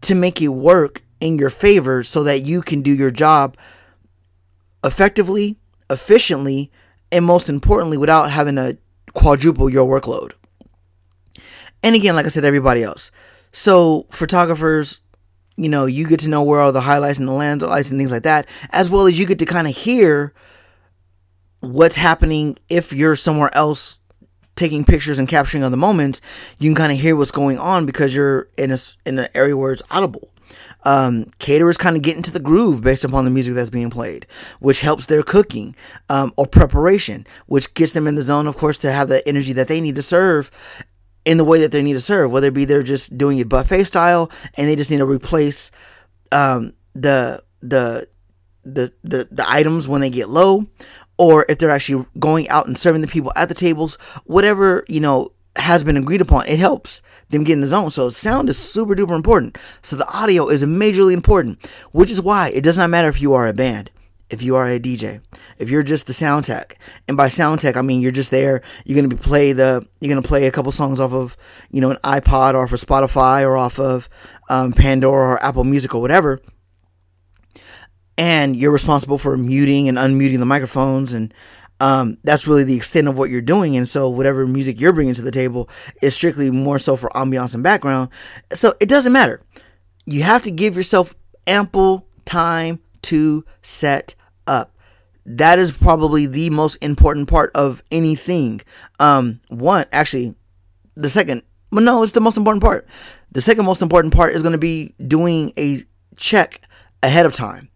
to 0.04 0.14
make 0.14 0.40
it 0.40 0.48
work 0.48 1.02
in 1.20 1.38
your 1.38 1.50
favor 1.50 2.02
so 2.02 2.22
that 2.24 2.44
you 2.44 2.62
can 2.62 2.82
do 2.82 2.92
your 2.92 3.10
job 3.10 3.56
effectively, 4.84 5.56
efficiently, 5.90 6.70
and 7.10 7.24
most 7.24 7.48
importantly, 7.48 7.96
without 7.96 8.30
having 8.30 8.56
to 8.56 8.76
quadruple 9.14 9.70
your 9.70 9.88
workload. 9.88 10.32
And 11.82 11.94
again, 11.94 12.16
like 12.16 12.26
I 12.26 12.30
said, 12.30 12.44
everybody 12.44 12.82
else. 12.82 13.10
So, 13.52 14.06
photographers, 14.10 15.02
you 15.56 15.68
know, 15.68 15.86
you 15.86 16.06
get 16.06 16.20
to 16.20 16.28
know 16.28 16.42
where 16.42 16.60
all 16.60 16.72
the 16.72 16.80
highlights 16.80 17.18
and 17.18 17.28
the 17.28 17.32
landslides 17.32 17.90
and 17.90 18.00
things 18.00 18.10
like 18.10 18.24
that, 18.24 18.48
as 18.70 18.90
well 18.90 19.06
as 19.06 19.18
you 19.18 19.26
get 19.26 19.38
to 19.38 19.46
kind 19.46 19.68
of 19.68 19.76
hear 19.76 20.34
what's 21.60 21.96
happening 21.96 22.58
if 22.68 22.92
you're 22.92 23.16
somewhere 23.16 23.54
else 23.54 23.98
taking 24.56 24.84
pictures 24.84 25.18
and 25.18 25.28
capturing 25.28 25.64
other 25.64 25.76
moments, 25.76 26.20
you 26.58 26.70
can 26.70 26.76
kind 26.76 26.92
of 26.92 26.98
hear 26.98 27.16
what's 27.16 27.30
going 27.30 27.58
on 27.58 27.86
because 27.86 28.14
you're 28.14 28.48
in 28.56 28.70
a 28.70 28.78
in 29.04 29.18
an 29.18 29.28
area 29.34 29.56
where 29.56 29.72
it's 29.72 29.82
audible. 29.90 30.30
Um, 30.84 31.26
caterers 31.38 31.78
kind 31.78 31.96
of 31.96 32.02
get 32.02 32.16
into 32.16 32.30
the 32.30 32.40
groove 32.40 32.82
based 32.82 33.04
upon 33.04 33.24
the 33.24 33.30
music 33.30 33.54
that's 33.54 33.70
being 33.70 33.90
played, 33.90 34.26
which 34.60 34.82
helps 34.82 35.06
their 35.06 35.22
cooking 35.22 35.74
um, 36.10 36.32
or 36.36 36.46
preparation, 36.46 37.26
which 37.46 37.72
gets 37.74 37.92
them 37.92 38.06
in 38.06 38.16
the 38.16 38.22
zone, 38.22 38.46
of 38.46 38.56
course, 38.56 38.78
to 38.78 38.92
have 38.92 39.08
the 39.08 39.26
energy 39.26 39.52
that 39.54 39.68
they 39.68 39.80
need 39.80 39.94
to 39.96 40.02
serve 40.02 40.50
in 41.24 41.38
the 41.38 41.44
way 41.44 41.60
that 41.60 41.72
they 41.72 41.82
need 41.82 41.94
to 41.94 42.00
serve. 42.00 42.30
Whether 42.30 42.48
it 42.48 42.54
be 42.54 42.66
they're 42.66 42.82
just 42.82 43.16
doing 43.16 43.38
it 43.38 43.48
buffet 43.48 43.84
style 43.84 44.30
and 44.56 44.68
they 44.68 44.76
just 44.76 44.90
need 44.90 44.98
to 44.98 45.06
replace 45.06 45.70
um, 46.32 46.74
the 46.94 47.42
the 47.62 48.06
the 48.64 48.92
the 49.02 49.28
the 49.30 49.44
items 49.48 49.88
when 49.88 50.00
they 50.00 50.10
get 50.10 50.28
low, 50.28 50.66
or 51.18 51.46
if 51.48 51.58
they're 51.58 51.70
actually 51.70 52.06
going 52.18 52.48
out 52.48 52.66
and 52.66 52.76
serving 52.76 53.00
the 53.00 53.08
people 53.08 53.32
at 53.36 53.48
the 53.48 53.54
tables, 53.54 53.96
whatever, 54.24 54.84
you 54.88 55.00
know, 55.00 55.30
has 55.56 55.84
been 55.84 55.96
agreed 55.96 56.20
upon, 56.20 56.46
it 56.46 56.58
helps 56.58 57.00
them 57.30 57.44
get 57.44 57.54
in 57.54 57.60
the 57.60 57.68
zone. 57.68 57.90
So 57.90 58.08
sound 58.08 58.48
is 58.48 58.58
super 58.58 58.94
duper 58.94 59.14
important. 59.14 59.56
So 59.82 59.96
the 59.96 60.08
audio 60.08 60.48
is 60.48 60.64
majorly 60.64 61.12
important, 61.12 61.64
which 61.92 62.10
is 62.10 62.20
why 62.20 62.48
it 62.48 62.62
does 62.62 62.78
not 62.78 62.90
matter 62.90 63.08
if 63.08 63.20
you 63.20 63.34
are 63.34 63.46
a 63.46 63.52
band, 63.52 63.90
if 64.30 64.42
you 64.42 64.56
are 64.56 64.68
a 64.68 64.80
DJ, 64.80 65.20
if 65.58 65.70
you're 65.70 65.84
just 65.84 66.08
the 66.08 66.12
sound 66.12 66.46
tech. 66.46 66.76
And 67.06 67.16
by 67.16 67.28
sound 67.28 67.60
tech, 67.60 67.76
I 67.76 67.82
mean 67.82 68.00
you're 68.00 68.10
just 68.10 68.32
there. 68.32 68.62
You're 68.84 68.96
gonna 68.96 69.08
be 69.08 69.16
play 69.16 69.52
the 69.52 69.86
you're 70.00 70.12
gonna 70.12 70.26
play 70.26 70.46
a 70.46 70.50
couple 70.50 70.72
songs 70.72 70.98
off 70.98 71.12
of 71.12 71.36
you 71.70 71.80
know 71.80 71.90
an 71.90 71.98
iPod 72.02 72.54
or 72.54 72.64
off 72.64 72.72
of 72.72 72.80
Spotify 72.80 73.42
or 73.42 73.56
off 73.56 73.78
of 73.78 74.08
um, 74.50 74.72
Pandora 74.72 75.34
or 75.34 75.42
Apple 75.44 75.64
Music 75.64 75.94
or 75.94 76.00
whatever 76.00 76.40
and 78.16 78.56
you're 78.56 78.72
responsible 78.72 79.18
for 79.18 79.36
muting 79.36 79.88
and 79.88 79.98
unmuting 79.98 80.38
the 80.38 80.46
microphones 80.46 81.12
and 81.12 81.34
um, 81.80 82.18
that's 82.22 82.46
really 82.46 82.64
the 82.64 82.76
extent 82.76 83.08
of 83.08 83.18
what 83.18 83.30
you're 83.30 83.42
doing. 83.42 83.76
And 83.76 83.88
so 83.88 84.08
whatever 84.08 84.46
music 84.46 84.80
you're 84.80 84.92
bringing 84.92 85.14
to 85.14 85.22
the 85.22 85.30
table 85.30 85.68
is 86.00 86.14
strictly 86.14 86.50
more 86.50 86.78
so 86.78 86.96
for 86.96 87.10
ambiance 87.10 87.54
and 87.54 87.62
background. 87.62 88.10
So 88.52 88.74
it 88.80 88.88
doesn't 88.88 89.12
matter. 89.12 89.42
You 90.06 90.22
have 90.22 90.42
to 90.42 90.50
give 90.50 90.76
yourself 90.76 91.14
ample 91.46 92.06
time 92.24 92.80
to 93.02 93.44
set 93.62 94.14
up. 94.46 94.76
That 95.26 95.58
is 95.58 95.72
probably 95.72 96.26
the 96.26 96.50
most 96.50 96.76
important 96.76 97.28
part 97.28 97.50
of 97.54 97.82
anything. 97.90 98.60
Um, 99.00 99.40
one 99.48 99.86
actually 99.92 100.34
the 100.94 101.08
second, 101.08 101.42
well, 101.72 101.82
no, 101.82 102.02
it's 102.02 102.12
the 102.12 102.20
most 102.20 102.36
important 102.36 102.62
part. 102.62 102.86
The 103.32 103.40
second 103.40 103.64
most 103.64 103.82
important 103.82 104.14
part 104.14 104.34
is 104.34 104.42
going 104.42 104.52
to 104.52 104.58
be 104.58 104.94
doing 105.04 105.52
a 105.58 105.80
check 106.16 106.60
ahead 107.02 107.26
of 107.26 107.32
time. 107.32 107.68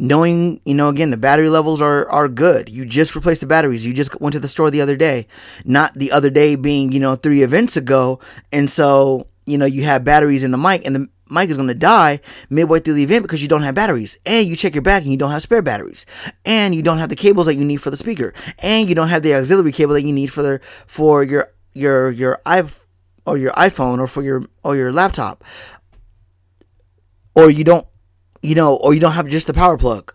Knowing, 0.00 0.60
you 0.64 0.74
know, 0.74 0.88
again, 0.88 1.10
the 1.10 1.16
battery 1.16 1.48
levels 1.48 1.82
are, 1.82 2.08
are 2.08 2.28
good. 2.28 2.68
You 2.68 2.86
just 2.86 3.16
replaced 3.16 3.40
the 3.40 3.48
batteries. 3.48 3.84
You 3.84 3.92
just 3.92 4.18
went 4.20 4.32
to 4.32 4.38
the 4.38 4.46
store 4.46 4.70
the 4.70 4.80
other 4.80 4.96
day. 4.96 5.26
Not 5.64 5.94
the 5.94 6.12
other 6.12 6.30
day 6.30 6.54
being, 6.54 6.92
you 6.92 7.00
know, 7.00 7.16
three 7.16 7.42
events 7.42 7.76
ago. 7.76 8.20
And 8.52 8.70
so, 8.70 9.26
you 9.44 9.58
know, 9.58 9.66
you 9.66 9.82
have 9.82 10.04
batteries 10.04 10.44
in 10.44 10.52
the 10.52 10.58
mic 10.58 10.86
and 10.86 10.94
the 10.94 11.08
mic 11.28 11.50
is 11.50 11.56
going 11.56 11.68
to 11.68 11.74
die 11.74 12.20
midway 12.48 12.78
through 12.78 12.94
the 12.94 13.02
event 13.02 13.22
because 13.22 13.42
you 13.42 13.48
don't 13.48 13.62
have 13.62 13.74
batteries. 13.74 14.16
And 14.24 14.46
you 14.46 14.54
check 14.54 14.74
your 14.74 14.82
back 14.82 15.02
and 15.02 15.10
you 15.10 15.18
don't 15.18 15.32
have 15.32 15.42
spare 15.42 15.62
batteries. 15.62 16.06
And 16.44 16.76
you 16.76 16.82
don't 16.82 16.98
have 16.98 17.08
the 17.08 17.16
cables 17.16 17.46
that 17.46 17.56
you 17.56 17.64
need 17.64 17.78
for 17.78 17.90
the 17.90 17.96
speaker. 17.96 18.32
And 18.60 18.88
you 18.88 18.94
don't 18.94 19.08
have 19.08 19.22
the 19.22 19.34
auxiliary 19.34 19.72
cable 19.72 19.94
that 19.94 20.04
you 20.04 20.12
need 20.12 20.28
for 20.28 20.42
the 20.42 20.60
for 20.86 21.24
your 21.24 21.52
your 21.74 22.10
your 22.10 22.40
i 22.46 22.62
or 23.26 23.36
your 23.36 23.52
iPhone 23.52 23.98
or 23.98 24.06
for 24.06 24.22
your 24.22 24.44
or 24.62 24.76
your 24.76 24.92
laptop. 24.92 25.42
Or 27.34 27.50
you 27.50 27.64
don't 27.64 27.86
you 28.42 28.54
know, 28.54 28.76
or 28.76 28.94
you 28.94 29.00
don't 29.00 29.12
have 29.12 29.28
just 29.28 29.46
the 29.46 29.54
power 29.54 29.76
plug. 29.76 30.14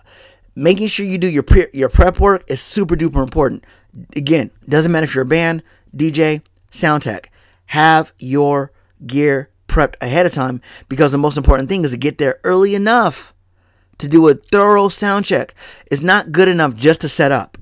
Making 0.55 0.87
sure 0.87 1.05
you 1.05 1.17
do 1.17 1.27
your 1.27 1.43
pre- 1.43 1.67
your 1.73 1.89
prep 1.89 2.19
work 2.19 2.43
is 2.47 2.61
super 2.61 2.95
duper 2.95 3.23
important. 3.23 3.65
Again, 4.15 4.51
doesn't 4.67 4.91
matter 4.91 5.05
if 5.05 5.15
you're 5.15 5.23
a 5.23 5.27
band, 5.27 5.63
DJ, 5.95 6.41
sound 6.69 7.03
tech. 7.03 7.31
Have 7.67 8.13
your 8.19 8.71
gear 9.05 9.49
prepped 9.67 9.95
ahead 10.01 10.25
of 10.25 10.33
time 10.33 10.61
because 10.87 11.11
the 11.11 11.17
most 11.17 11.37
important 11.37 11.69
thing 11.69 11.83
is 11.83 11.91
to 11.91 11.97
get 11.97 12.17
there 12.19 12.39
early 12.43 12.75
enough 12.75 13.33
to 13.97 14.07
do 14.07 14.27
a 14.27 14.33
thorough 14.33 14.89
sound 14.89 15.25
check. 15.25 15.55
It's 15.89 16.01
not 16.01 16.31
good 16.31 16.47
enough 16.47 16.75
just 16.75 17.01
to 17.01 17.09
set 17.09 17.31
up. 17.31 17.57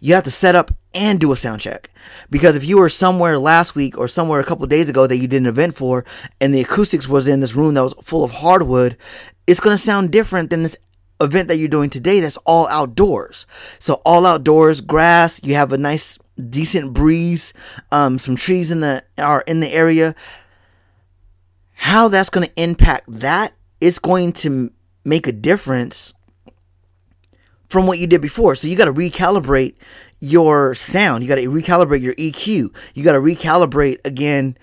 You 0.00 0.14
have 0.14 0.24
to 0.24 0.30
set 0.30 0.54
up 0.54 0.72
and 0.94 1.20
do 1.20 1.32
a 1.32 1.36
sound 1.36 1.60
check. 1.60 1.90
Because 2.30 2.56
if 2.56 2.64
you 2.64 2.78
were 2.78 2.88
somewhere 2.88 3.38
last 3.38 3.74
week 3.74 3.96
or 3.96 4.08
somewhere 4.08 4.40
a 4.40 4.44
couple 4.44 4.66
days 4.66 4.88
ago 4.88 5.06
that 5.06 5.16
you 5.16 5.28
did 5.28 5.42
an 5.42 5.46
event 5.46 5.76
for 5.76 6.04
and 6.40 6.54
the 6.54 6.60
acoustics 6.60 7.08
was 7.08 7.28
in 7.28 7.40
this 7.40 7.54
room 7.54 7.74
that 7.74 7.82
was 7.82 7.94
full 8.02 8.24
of 8.24 8.30
hardwood, 8.32 8.96
it's 9.46 9.60
going 9.60 9.74
to 9.74 9.82
sound 9.82 10.10
different 10.10 10.50
than 10.50 10.62
this 10.62 10.78
event 11.20 11.48
that 11.48 11.56
you're 11.56 11.68
doing 11.68 11.90
today 11.90 12.20
that's 12.20 12.38
all 12.38 12.66
outdoors. 12.68 13.46
So 13.78 14.00
all 14.04 14.26
outdoors, 14.26 14.80
grass, 14.80 15.42
you 15.44 15.54
have 15.54 15.72
a 15.72 15.78
nice 15.78 16.18
decent 16.48 16.92
breeze, 16.92 17.52
um, 17.92 18.18
some 18.18 18.36
trees 18.36 18.70
in 18.70 18.80
the 18.80 19.04
are 19.18 19.42
in 19.46 19.60
the 19.60 19.72
area 19.72 20.14
how 21.80 22.08
that's 22.08 22.28
going 22.28 22.46
to 22.46 22.62
impact 22.62 23.04
that 23.08 23.54
is 23.80 23.98
going 23.98 24.34
to 24.34 24.70
make 25.02 25.26
a 25.26 25.32
difference 25.32 26.12
from 27.70 27.86
what 27.86 27.98
you 27.98 28.06
did 28.06 28.20
before. 28.20 28.54
So 28.54 28.68
you 28.68 28.76
got 28.76 28.84
to 28.84 28.92
recalibrate 28.92 29.76
your 30.20 30.74
sound. 30.74 31.22
You 31.22 31.28
got 31.28 31.36
to 31.36 31.50
recalibrate 31.50 32.02
your 32.02 32.14
EQ. 32.14 32.74
You 32.94 33.04
got 33.04 33.12
to 33.12 33.18
recalibrate 33.18 34.06
again 34.06 34.56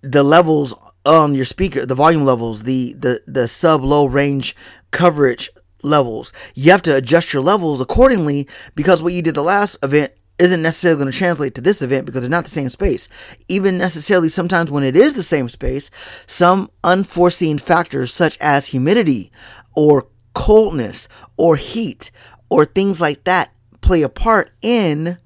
the 0.00 0.22
levels 0.22 0.74
on 1.04 1.34
your 1.34 1.44
speaker, 1.44 1.86
the 1.86 1.94
volume 1.94 2.24
levels, 2.24 2.64
the 2.64 2.94
the 2.94 3.20
the 3.26 3.46
sub 3.48 3.82
low 3.84 4.06
range 4.06 4.56
coverage 4.90 5.50
levels. 5.82 6.32
You 6.54 6.72
have 6.72 6.82
to 6.82 6.96
adjust 6.96 7.32
your 7.32 7.42
levels 7.42 7.80
accordingly 7.80 8.48
because 8.74 9.02
what 9.02 9.12
you 9.12 9.22
did 9.22 9.34
the 9.34 9.42
last 9.42 9.78
event 9.82 10.12
isn't 10.38 10.62
necessarily 10.62 10.98
going 10.98 11.10
to 11.10 11.18
translate 11.18 11.54
to 11.56 11.60
this 11.60 11.82
event 11.82 12.06
because 12.06 12.22
they're 12.22 12.30
not 12.30 12.44
the 12.44 12.50
same 12.50 12.68
space. 12.68 13.08
Even 13.48 13.76
necessarily 13.76 14.28
sometimes 14.28 14.70
when 14.70 14.84
it 14.84 14.96
is 14.96 15.14
the 15.14 15.22
same 15.22 15.48
space, 15.48 15.90
some 16.26 16.70
unforeseen 16.84 17.58
factors 17.58 18.12
such 18.12 18.38
as 18.38 18.68
humidity 18.68 19.32
or 19.74 20.06
coldness 20.34 21.08
or 21.36 21.56
heat 21.56 22.12
or 22.48 22.64
things 22.64 23.00
like 23.00 23.24
that 23.24 23.52
play 23.88 24.02
a 24.02 24.08
part 24.10 24.50
in 24.60 25.16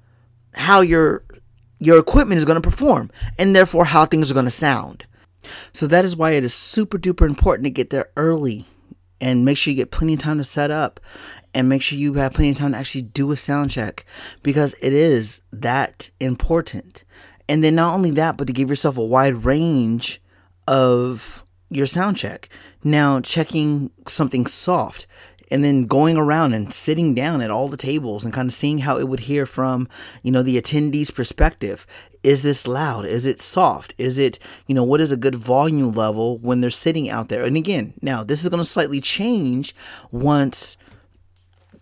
how 0.53 0.79
your 0.79 1.25
your 1.79 1.99
equipment 1.99 2.37
is 2.37 2.45
going 2.45 2.55
to 2.55 2.69
perform 2.69 3.11
and 3.37 3.53
therefore 3.53 3.83
how 3.83 4.05
things 4.05 4.31
are 4.31 4.33
going 4.33 4.45
to 4.45 4.51
sound. 4.51 5.05
So 5.73 5.85
that 5.87 6.05
is 6.05 6.15
why 6.15 6.31
it 6.31 6.45
is 6.45 6.53
super 6.53 6.97
duper 6.97 7.27
important 7.27 7.65
to 7.65 7.69
get 7.69 7.89
there 7.89 8.09
early 8.15 8.65
and 9.19 9.43
make 9.43 9.57
sure 9.57 9.71
you 9.71 9.75
get 9.75 9.91
plenty 9.91 10.13
of 10.13 10.21
time 10.21 10.37
to 10.37 10.45
set 10.45 10.71
up 10.71 11.01
and 11.53 11.67
make 11.67 11.81
sure 11.81 11.97
you 11.97 12.13
have 12.13 12.33
plenty 12.33 12.51
of 12.51 12.55
time 12.55 12.71
to 12.71 12.77
actually 12.77 13.01
do 13.01 13.33
a 13.33 13.35
sound 13.35 13.69
check 13.69 14.05
because 14.43 14.75
it 14.81 14.93
is 14.93 15.41
that 15.51 16.09
important. 16.21 17.03
And 17.49 17.65
then 17.65 17.75
not 17.75 17.93
only 17.93 18.11
that, 18.11 18.37
but 18.37 18.47
to 18.47 18.53
give 18.53 18.69
yourself 18.69 18.97
a 18.97 19.03
wide 19.03 19.43
range 19.43 20.21
of 20.69 21.43
your 21.69 21.85
sound 21.85 22.15
check. 22.15 22.47
Now, 22.81 23.19
checking 23.19 23.91
something 24.07 24.45
soft 24.45 25.05
and 25.53 25.63
then 25.63 25.85
going 25.85 26.17
around 26.17 26.55
and 26.55 26.73
sitting 26.73 27.13
down 27.13 27.39
at 27.39 27.51
all 27.51 27.67
the 27.67 27.77
tables 27.77 28.25
and 28.25 28.33
kind 28.33 28.49
of 28.49 28.55
seeing 28.55 28.79
how 28.79 28.97
it 28.97 29.07
would 29.07 29.19
hear 29.19 29.45
from, 29.45 29.87
you 30.23 30.31
know, 30.31 30.41
the 30.41 30.59
attendee's 30.59 31.11
perspective. 31.11 31.85
Is 32.23 32.41
this 32.41 32.67
loud? 32.67 33.05
Is 33.05 33.27
it 33.27 33.39
soft? 33.39 33.93
Is 33.99 34.17
it, 34.17 34.39
you 34.65 34.73
know, 34.73 34.83
what 34.83 34.99
is 34.99 35.11
a 35.11 35.15
good 35.15 35.35
volume 35.35 35.91
level 35.91 36.39
when 36.39 36.59
they're 36.59 36.71
sitting 36.71 37.07
out 37.07 37.29
there? 37.29 37.43
And 37.43 37.55
again, 37.55 37.93
now 38.01 38.23
this 38.23 38.41
is 38.41 38.49
going 38.49 38.63
to 38.63 38.65
slightly 38.67 38.99
change 38.99 39.75
once 40.11 40.75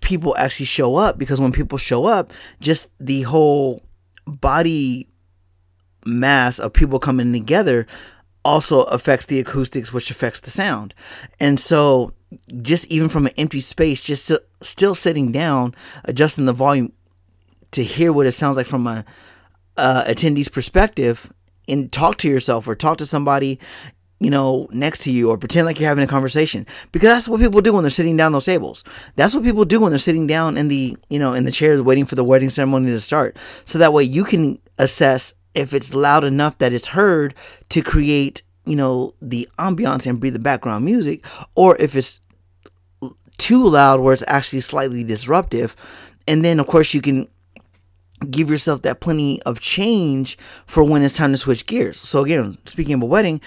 people 0.01 0.35
actually 0.35 0.65
show 0.65 0.97
up 0.97 1.17
because 1.17 1.39
when 1.39 1.53
people 1.53 1.77
show 1.77 2.03
up, 2.03 2.33
just 2.59 2.89
the 2.99 3.21
whole 3.21 3.83
body 4.25 5.07
mass 6.05 6.59
of 6.59 6.73
people 6.73 6.99
coming 6.99 7.31
together 7.31 7.87
also 8.43 8.81
affects 8.81 9.27
the 9.27 9.39
acoustics, 9.39 9.93
which 9.93 10.11
affects 10.11 10.41
the 10.41 10.49
sound. 10.49 10.93
And 11.39 11.57
so, 11.57 12.11
just 12.61 12.85
even 12.87 13.09
from 13.09 13.25
an 13.25 13.33
empty 13.37 13.59
space, 13.59 14.01
just 14.01 14.31
still 14.61 14.95
sitting 14.95 15.31
down, 15.31 15.75
adjusting 16.05 16.45
the 16.45 16.53
volume 16.53 16.93
to 17.71 17.83
hear 17.83 18.11
what 18.11 18.27
it 18.27 18.31
sounds 18.33 18.57
like 18.57 18.67
from 18.67 18.87
a 18.87 19.05
attendee's 19.77 20.49
perspective, 20.49 21.31
and 21.67 21.91
talk 21.91 22.17
to 22.17 22.29
yourself 22.29 22.67
or 22.67 22.75
talk 22.75 22.97
to 22.97 23.05
somebody 23.05 23.59
you 24.21 24.29
know, 24.29 24.67
next 24.71 24.99
to 24.99 25.11
you 25.11 25.31
or 25.31 25.37
pretend 25.37 25.65
like 25.65 25.79
you're 25.79 25.89
having 25.89 26.03
a 26.03 26.07
conversation 26.07 26.67
because 26.91 27.09
that's 27.09 27.27
what 27.27 27.41
people 27.41 27.59
do 27.59 27.73
when 27.73 27.83
they're 27.83 27.89
sitting 27.89 28.15
down 28.15 28.31
those 28.31 28.45
tables. 28.45 28.83
That's 29.15 29.33
what 29.33 29.43
people 29.43 29.65
do 29.65 29.79
when 29.79 29.89
they're 29.89 29.97
sitting 29.97 30.27
down 30.27 30.57
in 30.57 30.67
the, 30.67 30.95
you 31.09 31.17
know, 31.17 31.33
in 31.33 31.43
the 31.43 31.51
chairs 31.51 31.81
waiting 31.81 32.05
for 32.05 32.13
the 32.13 32.23
wedding 32.23 32.51
ceremony 32.51 32.91
to 32.91 32.99
start. 32.99 33.35
So 33.65 33.79
that 33.79 33.93
way 33.93 34.03
you 34.03 34.23
can 34.23 34.59
assess 34.77 35.33
if 35.55 35.73
it's 35.73 35.95
loud 35.95 36.23
enough 36.23 36.59
that 36.59 36.71
it's 36.71 36.89
heard 36.89 37.33
to 37.69 37.81
create, 37.81 38.43
you 38.65 38.75
know, 38.75 39.13
the 39.21 39.47
ambiance 39.57 40.05
and 40.07 40.19
breathe 40.19 40.33
the 40.33 40.39
background 40.39 40.85
music 40.85 41.25
or 41.55 41.75
if 41.77 41.95
it's 41.95 42.21
too 43.37 43.67
loud 43.67 43.99
where 43.99 44.13
it's 44.13 44.23
actually 44.27 44.61
slightly 44.61 45.03
disruptive. 45.03 45.75
And 46.27 46.45
then 46.45 46.59
of 46.59 46.67
course 46.67 46.93
you 46.93 47.01
can 47.01 47.27
give 48.29 48.49
yourself 48.51 48.83
that 48.83 48.99
plenty 48.99 49.41
of 49.43 49.59
change 49.59 50.37
for 50.67 50.83
when 50.83 51.01
it's 51.01 51.15
time 51.15 51.31
to 51.31 51.37
switch 51.37 51.65
gears. 51.65 51.99
So 51.99 52.23
again, 52.23 52.57
speaking 52.65 52.93
of 52.93 53.01
a 53.01 53.05
wedding, 53.05 53.41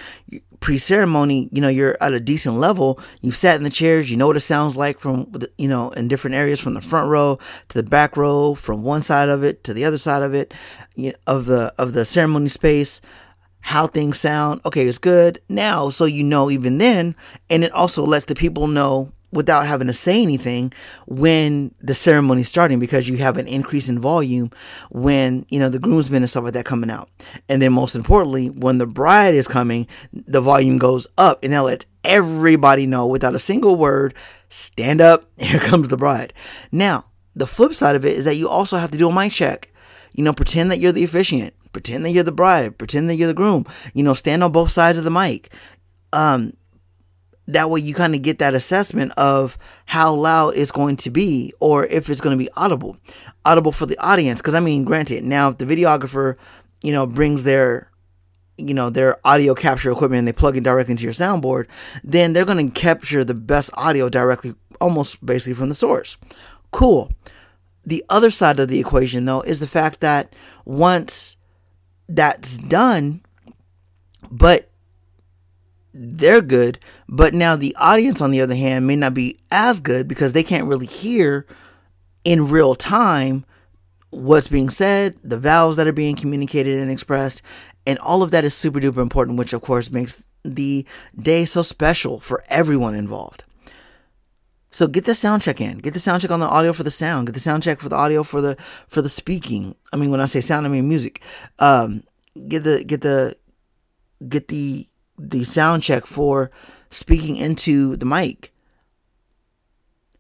pre-ceremony, 0.59 1.49
you 1.53 1.61
know, 1.61 1.69
you're 1.69 1.97
at 2.01 2.13
a 2.13 2.19
decent 2.19 2.57
level. 2.57 2.99
You've 3.21 3.37
sat 3.37 3.57
in 3.57 3.63
the 3.63 3.71
chairs. 3.71 4.11
You 4.11 4.17
know 4.17 4.27
what 4.27 4.37
it 4.37 4.41
sounds 4.41 4.77
like 4.77 4.99
from, 4.99 5.33
you 5.59 5.69
know, 5.69 5.91
in 5.91 6.09
different 6.09 6.35
areas, 6.35 6.59
from 6.59 6.75
the 6.75 6.81
front 6.81 7.09
row 7.09 7.39
to 7.69 7.83
the 7.83 7.89
back 7.89 8.17
row, 8.17 8.55
from 8.55 8.83
one 8.83 9.03
side 9.03 9.29
of 9.29 9.45
it 9.45 9.63
to 9.65 9.75
the 9.75 9.85
other 9.85 9.99
side 9.99 10.23
of 10.23 10.35
it, 10.35 10.53
of 11.27 11.47
the 11.47 11.73
of 11.79 11.93
the 11.93 12.05
ceremony 12.05 12.49
space. 12.49 13.01
How 13.65 13.87
things 13.87 14.21
sound. 14.21 14.61
Okay, 14.67 14.87
it's 14.87 14.99
good 14.99 15.41
now, 15.49 15.89
so 15.89 16.05
you 16.05 16.23
know 16.23 16.51
even 16.51 16.77
then, 16.77 17.17
and 17.49 17.65
it 17.65 17.73
also 17.73 18.05
lets 18.05 18.27
the 18.27 18.35
people 18.35 18.67
know 18.67 19.11
without 19.33 19.67
having 19.67 19.87
to 19.87 19.93
say 19.95 20.23
anything 20.23 20.71
when 21.07 21.75
the 21.81 21.95
ceremony's 21.95 22.49
starting 22.49 22.79
because 22.79 23.09
you 23.09 23.17
have 23.17 23.39
an 23.39 23.49
increase 23.49 23.89
in 23.89 23.99
volume 23.99 24.51
when 24.91 25.47
you 25.49 25.59
know 25.59 25.71
the 25.71 25.79
groomsmen 25.79 26.23
and 26.23 26.29
stuff 26.29 26.45
like 26.45 26.53
that 26.53 26.67
coming 26.67 26.91
out. 26.91 27.09
And 27.49 27.63
then 27.63 27.73
most 27.73 27.97
importantly 27.97 28.51
when 28.51 28.77
the 28.77 28.87
bride 28.87 29.35
is 29.35 29.49
coming 29.49 29.87
the 30.13 30.43
volume 30.43 30.77
goes 30.77 31.07
up 31.17 31.43
and 31.43 31.55
that 31.55 31.61
lets 31.61 31.87
everybody 32.05 32.85
know 32.85 33.07
without 33.07 33.35
a 33.35 33.39
single 33.39 33.77
word 33.77 34.15
stand 34.51 35.01
up 35.01 35.25
here 35.39 35.59
comes 35.59 35.89
the 35.89 35.97
bride. 35.97 36.35
Now 36.71 37.07
the 37.35 37.47
flip 37.47 37.73
side 37.73 37.97
of 37.97 38.05
it 38.05 38.13
is 38.13 38.27
that 38.27 38.37
you 38.37 38.47
also 38.47 38.77
have 38.77 38.91
to 38.91 38.99
do 38.99 39.09
a 39.09 39.13
mic 39.13 39.33
check. 39.33 39.71
You 40.13 40.23
know 40.23 40.35
pretend 40.35 40.71
that 40.71 40.81
you're 40.81 40.93
the 40.93 41.03
officiant 41.03 41.55
pretend 41.75 42.07
that 42.07 42.11
you're 42.11 42.23
the 42.23 42.33
bride 42.33 42.79
pretend 42.79 43.11
that 43.11 43.17
you're 43.17 43.29
the 43.29 43.35
groom 43.35 43.67
you 43.93 44.03
know 44.03 44.15
stand 44.15 44.43
on 44.43 44.51
both 44.51 44.71
sides 44.71 44.97
of 44.97 45.05
the 45.05 45.11
mic. 45.11 45.53
Um 46.13 46.55
that 47.47 47.69
way 47.69 47.79
you 47.79 47.93
kind 47.93 48.15
of 48.15 48.23
get 48.23 48.39
that 48.39 48.55
assessment 48.55 49.13
of 49.19 49.59
how 49.85 50.15
loud 50.15 50.57
it's 50.57 50.71
going 50.71 50.97
to 50.97 51.11
be 51.11 51.53
or 51.61 51.85
if 51.87 52.09
it's 52.09 52.23
going 52.23 52.37
to 52.37 52.43
be 52.43 52.51
audible 52.57 52.97
audible 53.45 53.73
for 53.73 53.85
the 53.85 53.99
audience. 53.99 54.41
Because 54.41 54.55
i 54.55 54.61
mean 54.61 54.85
granted 54.85 55.25
now 55.25 55.51
if 55.51 55.59
the 55.59 55.67
videographer 55.67 56.37
you 56.83 56.93
know 56.93 57.07
brings 57.07 57.43
their 57.45 57.91
you 58.57 58.73
know 58.73 58.89
their 58.89 59.19
audio 59.27 59.55
capture 59.55 59.91
equipment 59.91 60.21
and 60.21 60.29
they 60.29 60.33
plug 60.33 60.57
it 60.57 60.63
directly 60.63 60.93
into 60.93 61.05
your 61.05 61.13
soundboard 61.13 61.67
then 62.05 62.33
they're 62.33 62.45
going 62.45 62.71
to 62.71 62.81
capture 62.81 63.25
the 63.25 63.35
best 63.35 63.69
audio 63.75 64.09
directly 64.09 64.55
almost 64.81 65.25
basically 65.25 65.55
from 65.55 65.69
the 65.69 65.75
source. 65.75 66.17
Cool. 66.71 67.13
The 67.87 68.05
other 68.09 68.31
side 68.31 68.59
of 68.59 68.69
the 68.69 68.81
equation 68.81 69.25
though 69.25 69.43
is 69.43 69.61
the 69.61 69.67
fact 69.67 70.01
that 70.01 70.35
once 70.65 71.37
that's 72.09 72.59
done 72.59 73.21
but 74.31 74.69
they're 75.93 76.43
good, 76.43 76.81
but 77.09 77.35
now 77.35 77.55
the 77.55 77.77
audience, 77.79 78.21
on 78.21 78.33
the 78.33 78.41
other 78.41 78.57
hand, 78.57 78.87
may 78.87 78.97
not 78.97 79.15
be 79.15 79.39
as 79.51 79.79
good 79.79 80.09
because 80.09 80.33
they 80.33 80.43
can't 80.43 80.67
really 80.67 80.87
hear 80.87 81.47
in 82.25 82.49
real 82.49 82.75
time 82.75 83.45
what's 84.11 84.49
being 84.49 84.71
said, 84.71 85.17
the 85.23 85.39
vowels 85.39 85.77
that 85.77 85.87
are 85.87 85.93
being 85.93 86.17
communicated 86.17 86.81
and 86.81 86.91
expressed, 86.91 87.43
and 87.87 87.99
all 88.01 88.23
of 88.23 88.33
that 88.33 88.45
is 88.45 88.55
super 88.55 88.81
duper 88.81 89.03
important, 89.03 89.39
which 89.39 89.53
of 89.53 89.63
course 89.63 89.91
makes 89.91 90.25
the 90.45 90.85
day 91.17 91.45
so 91.45 91.63
special 91.63 92.19
for 92.19 92.43
everyone 92.49 92.95
involved. 92.95 93.44
So 94.75 94.89
get 94.89 95.05
the 95.05 95.15
sound 95.15 95.41
check 95.43 95.61
in. 95.61 95.79
Get 95.79 95.95
the 95.95 96.01
sound 96.01 96.21
check 96.21 96.33
on 96.33 96.41
the 96.41 96.49
audio 96.49 96.73
for 96.73 96.83
the 96.83 96.91
sound. 96.91 97.29
Get 97.29 97.35
the 97.35 97.41
sound 97.41 97.63
check 97.63 97.79
for 97.79 97.89
the 97.89 97.95
audio 97.95 98.25
for 98.25 98.41
the 98.41 98.57
for 98.89 99.03
the 99.03 99.09
speaking. 99.09 99.77
I 99.93 99.97
mean, 99.97 100.11
when 100.11 100.21
I 100.21 100.25
say 100.25 100.41
sound, 100.41 100.67
I 100.67 100.69
mean 100.69 100.89
music. 100.89 101.23
Um, 101.61 102.03
get 102.49 102.65
the 102.65 102.83
get 102.83 103.01
the 103.03 103.37
get 104.29 104.49
the 104.49 104.89
the 105.17 105.45
sound 105.45 105.85
check 105.85 106.07
for 106.07 106.51
speaking 106.91 107.37
into 107.37 107.95
the 107.95 108.05
mic. 108.05 108.53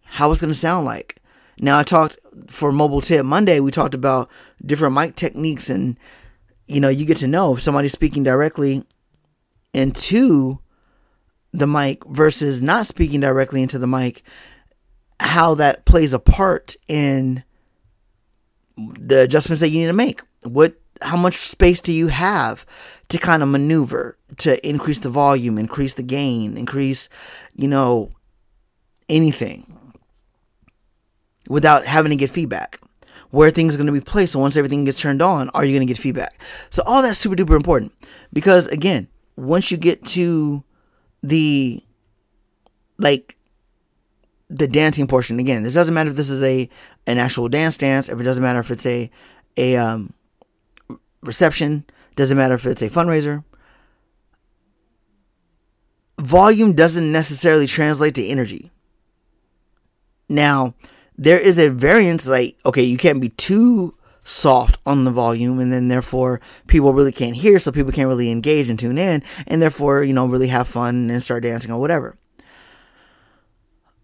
How 0.04 0.30
it's 0.30 0.40
to 0.40 0.54
sound 0.54 0.86
like. 0.86 1.20
Now 1.58 1.80
I 1.80 1.82
talked 1.82 2.16
for 2.46 2.70
mobile 2.70 3.00
tip 3.00 3.26
Monday. 3.26 3.58
We 3.58 3.72
talked 3.72 3.94
about 3.96 4.30
different 4.64 4.94
mic 4.94 5.16
techniques, 5.16 5.68
and 5.68 5.98
you 6.68 6.78
know 6.78 6.90
you 6.90 7.06
get 7.06 7.16
to 7.16 7.26
know 7.26 7.54
if 7.54 7.60
somebody's 7.60 7.90
speaking 7.90 8.22
directly 8.22 8.84
into 9.72 10.60
the 11.54 11.68
mic 11.68 12.04
versus 12.06 12.60
not 12.60 12.84
speaking 12.84 13.20
directly 13.20 13.62
into 13.62 13.78
the 13.78 13.86
mic, 13.86 14.24
how 15.20 15.54
that 15.54 15.84
plays 15.84 16.12
a 16.12 16.18
part 16.18 16.74
in 16.88 17.44
the 18.76 19.22
adjustments 19.22 19.60
that 19.60 19.68
you 19.68 19.80
need 19.80 19.86
to 19.86 19.92
make. 19.92 20.20
What 20.42 20.74
how 21.00 21.16
much 21.16 21.36
space 21.36 21.80
do 21.80 21.92
you 21.92 22.08
have 22.08 22.66
to 23.08 23.18
kind 23.18 23.42
of 23.42 23.48
maneuver 23.48 24.18
to 24.38 24.66
increase 24.68 24.98
the 24.98 25.10
volume, 25.10 25.56
increase 25.56 25.94
the 25.94 26.02
gain, 26.02 26.56
increase, 26.56 27.08
you 27.54 27.68
know, 27.68 28.10
anything 29.08 29.94
without 31.48 31.86
having 31.86 32.10
to 32.10 32.16
get 32.16 32.30
feedback? 32.30 32.80
Where 33.30 33.50
things 33.50 33.74
are 33.74 33.78
going 33.78 33.86
to 33.86 33.92
be 33.92 34.00
placed. 34.00 34.32
So 34.32 34.38
once 34.40 34.56
everything 34.56 34.84
gets 34.84 35.00
turned 35.00 35.22
on, 35.22 35.50
are 35.50 35.64
you 35.64 35.76
going 35.76 35.86
to 35.86 35.92
get 35.92 36.00
feedback? 36.00 36.40
So 36.70 36.82
all 36.84 37.02
that's 37.02 37.18
super 37.18 37.36
duper 37.36 37.56
important 37.56 37.92
because 38.32 38.66
again, 38.68 39.08
once 39.36 39.70
you 39.70 39.76
get 39.76 40.04
to 40.06 40.64
the 41.24 41.82
like 42.98 43.36
the 44.50 44.68
dancing 44.68 45.06
portion. 45.06 45.38
Again 45.38 45.62
this 45.62 45.74
doesn't 45.74 45.94
matter 45.94 46.10
if 46.10 46.16
this 46.16 46.30
is 46.30 46.42
a 46.42 46.68
an 47.06 47.18
actual 47.18 47.48
dance 47.48 47.76
dance 47.76 48.08
if 48.08 48.20
it 48.20 48.24
doesn't 48.24 48.42
matter 48.42 48.60
if 48.60 48.70
it's 48.70 48.86
a 48.86 49.10
a 49.56 49.76
um, 49.76 50.12
reception 51.22 51.84
doesn't 52.16 52.36
matter 52.36 52.54
if 52.54 52.66
it's 52.66 52.82
a 52.82 52.90
fundraiser. 52.90 53.44
Volume 56.20 56.74
doesn't 56.74 57.10
necessarily 57.10 57.66
translate 57.66 58.14
to 58.14 58.24
energy. 58.24 58.70
Now 60.28 60.74
there 61.16 61.38
is 61.38 61.58
a 61.58 61.70
variance 61.70 62.26
like 62.28 62.56
okay 62.66 62.82
you 62.82 62.98
can't 62.98 63.20
be 63.20 63.30
too 63.30 63.93
soft 64.24 64.78
on 64.86 65.04
the 65.04 65.10
volume 65.10 65.60
and 65.60 65.72
then 65.72 65.88
therefore 65.88 66.40
people 66.66 66.92
really 66.92 67.12
can't 67.12 67.36
hear 67.36 67.58
so 67.58 67.70
people 67.70 67.92
can't 67.92 68.08
really 68.08 68.30
engage 68.30 68.68
and 68.68 68.78
tune 68.78 68.98
in 68.98 69.22
and 69.46 69.62
therefore 69.62 70.02
you 70.02 70.12
know 70.12 70.26
really 70.26 70.48
have 70.48 70.66
fun 70.66 71.10
and 71.10 71.22
start 71.22 71.42
dancing 71.42 71.70
or 71.70 71.80
whatever. 71.80 72.16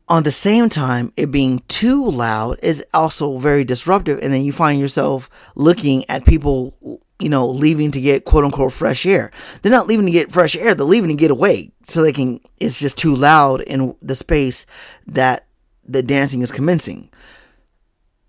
On 0.09 0.23
the 0.23 0.31
same 0.31 0.69
time 0.69 1.13
it 1.17 1.31
being 1.31 1.63
too 1.69 2.09
loud 2.09 2.59
is 2.63 2.85
also 2.93 3.39
very 3.39 3.65
disruptive 3.65 4.21
and 4.23 4.33
then 4.33 4.43
you 4.43 4.53
find 4.53 4.79
yourself 4.79 5.31
looking 5.57 6.09
at 6.09 6.27
people 6.27 6.77
you 7.19 7.29
know 7.29 7.49
leaving 7.49 7.91
to 7.91 8.01
get 8.01 8.27
quote 8.27 8.45
unquote 8.45 8.73
fresh 8.73 9.07
air. 9.07 9.31
They're 9.63 9.73
not 9.73 9.87
leaving 9.87 10.07
to 10.07 10.13
get 10.13 10.33
fresh 10.33 10.55
air 10.55 10.75
they're 10.75 10.85
leaving 10.87 11.11
to 11.11 11.17
get 11.17 11.31
away 11.31 11.73
so 11.87 12.03
they 12.03 12.13
can 12.13 12.41
it's 12.59 12.79
just 12.79 12.99
too 12.99 13.15
loud 13.15 13.63
in 13.63 13.97
the 14.03 14.15
space 14.15 14.67
that 15.07 15.47
the 15.89 16.03
dancing 16.03 16.43
is 16.43 16.53
commencing 16.53 17.11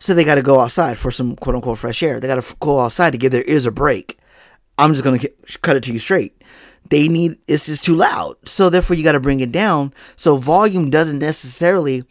so 0.01 0.15
they 0.15 0.23
got 0.23 0.35
to 0.35 0.41
go 0.41 0.59
outside 0.59 0.97
for 0.97 1.11
some 1.11 1.35
quote 1.35 1.55
unquote 1.55 1.77
fresh 1.77 2.01
air. 2.01 2.19
They 2.19 2.27
got 2.27 2.43
to 2.43 2.55
go 2.59 2.79
outside 2.79 3.11
to 3.11 3.19
give 3.19 3.31
their 3.31 3.47
ears 3.47 3.67
a 3.67 3.71
break. 3.71 4.17
I'm 4.79 4.93
just 4.93 5.03
going 5.03 5.19
to 5.19 5.31
cut 5.61 5.75
it 5.75 5.83
to 5.83 5.93
you 5.93 5.99
straight. 5.99 6.43
They 6.89 7.07
need, 7.07 7.37
it's 7.47 7.67
just 7.67 7.83
too 7.83 7.93
loud. 7.93 8.35
So 8.43 8.71
therefore, 8.71 8.95
you 8.95 9.03
got 9.03 9.11
to 9.11 9.19
bring 9.19 9.41
it 9.41 9.51
down. 9.51 9.93
So 10.15 10.37
volume 10.37 10.89
doesn't 10.89 11.19
necessarily 11.19 12.03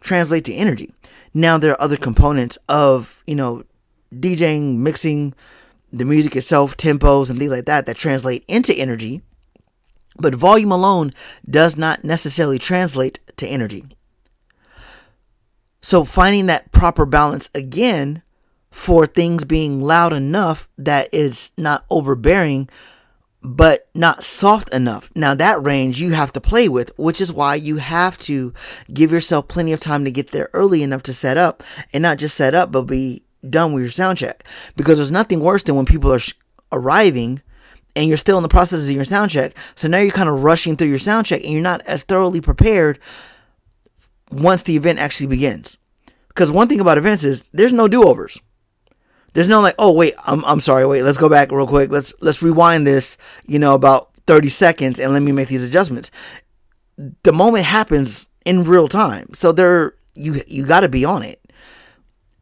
translate 0.00 0.44
to 0.46 0.54
energy. 0.54 0.92
Now, 1.34 1.56
there 1.56 1.70
are 1.70 1.80
other 1.80 1.96
components 1.96 2.58
of, 2.68 3.22
you 3.28 3.36
know, 3.36 3.62
DJing, 4.12 4.78
mixing, 4.78 5.32
the 5.92 6.04
music 6.04 6.34
itself, 6.34 6.76
tempos, 6.76 7.30
and 7.30 7.38
things 7.38 7.52
like 7.52 7.66
that 7.66 7.86
that 7.86 7.96
translate 7.96 8.44
into 8.48 8.74
energy. 8.74 9.22
But 10.18 10.34
volume 10.34 10.72
alone 10.72 11.12
does 11.48 11.76
not 11.76 12.02
necessarily 12.02 12.58
translate 12.58 13.20
to 13.36 13.46
energy. 13.46 13.84
So 15.86 16.02
finding 16.02 16.46
that 16.46 16.72
proper 16.72 17.06
balance 17.06 17.48
again 17.54 18.22
for 18.72 19.06
things 19.06 19.44
being 19.44 19.80
loud 19.80 20.12
enough 20.12 20.66
that 20.76 21.08
is 21.14 21.52
not 21.56 21.84
overbearing 21.88 22.68
but 23.40 23.86
not 23.94 24.24
soft 24.24 24.74
enough. 24.74 25.12
Now 25.14 25.36
that 25.36 25.62
range 25.62 26.00
you 26.00 26.10
have 26.10 26.32
to 26.32 26.40
play 26.40 26.68
with, 26.68 26.90
which 26.98 27.20
is 27.20 27.32
why 27.32 27.54
you 27.54 27.76
have 27.76 28.18
to 28.18 28.52
give 28.92 29.12
yourself 29.12 29.46
plenty 29.46 29.72
of 29.72 29.78
time 29.78 30.04
to 30.04 30.10
get 30.10 30.32
there 30.32 30.50
early 30.54 30.82
enough 30.82 31.04
to 31.04 31.14
set 31.14 31.36
up 31.36 31.62
and 31.92 32.02
not 32.02 32.18
just 32.18 32.36
set 32.36 32.52
up 32.52 32.72
but 32.72 32.82
be 32.82 33.22
done 33.48 33.72
with 33.72 33.84
your 33.84 33.92
sound 33.92 34.18
check 34.18 34.42
because 34.74 34.98
there's 34.98 35.12
nothing 35.12 35.38
worse 35.38 35.62
than 35.62 35.76
when 35.76 35.86
people 35.86 36.12
are 36.12 36.18
sh- 36.18 36.34
arriving 36.72 37.40
and 37.94 38.08
you're 38.08 38.18
still 38.18 38.38
in 38.38 38.42
the 38.42 38.48
process 38.48 38.82
of 38.82 38.90
your 38.90 39.04
sound 39.04 39.30
check. 39.30 39.54
So 39.76 39.86
now 39.86 39.98
you're 39.98 40.10
kind 40.10 40.28
of 40.28 40.42
rushing 40.42 40.76
through 40.76 40.88
your 40.88 40.98
sound 40.98 41.26
check 41.26 41.44
and 41.44 41.52
you're 41.52 41.62
not 41.62 41.82
as 41.82 42.02
thoroughly 42.02 42.40
prepared 42.40 42.98
once 44.30 44.62
the 44.62 44.76
event 44.76 44.98
actually 44.98 45.28
begins. 45.28 45.78
Because 46.28 46.50
one 46.50 46.68
thing 46.68 46.80
about 46.80 46.98
events 46.98 47.24
is 47.24 47.44
there's 47.52 47.72
no 47.72 47.88
do 47.88 48.04
overs. 48.04 48.40
There's 49.32 49.48
no 49.48 49.60
like, 49.60 49.74
oh 49.78 49.92
wait, 49.92 50.14
I'm 50.26 50.44
I'm 50.44 50.60
sorry, 50.60 50.86
wait, 50.86 51.02
let's 51.02 51.18
go 51.18 51.28
back 51.28 51.52
real 51.52 51.66
quick. 51.66 51.90
Let's 51.90 52.14
let's 52.20 52.42
rewind 52.42 52.86
this, 52.86 53.18
you 53.46 53.58
know, 53.58 53.74
about 53.74 54.10
30 54.26 54.48
seconds 54.48 54.98
and 54.98 55.12
let 55.12 55.22
me 55.22 55.32
make 55.32 55.48
these 55.48 55.64
adjustments. 55.64 56.10
The 57.22 57.32
moment 57.32 57.64
happens 57.64 58.28
in 58.44 58.64
real 58.64 58.88
time. 58.88 59.34
So 59.34 59.52
there 59.52 59.94
you 60.14 60.40
you 60.46 60.66
gotta 60.66 60.88
be 60.88 61.04
on 61.04 61.22
it. 61.22 61.40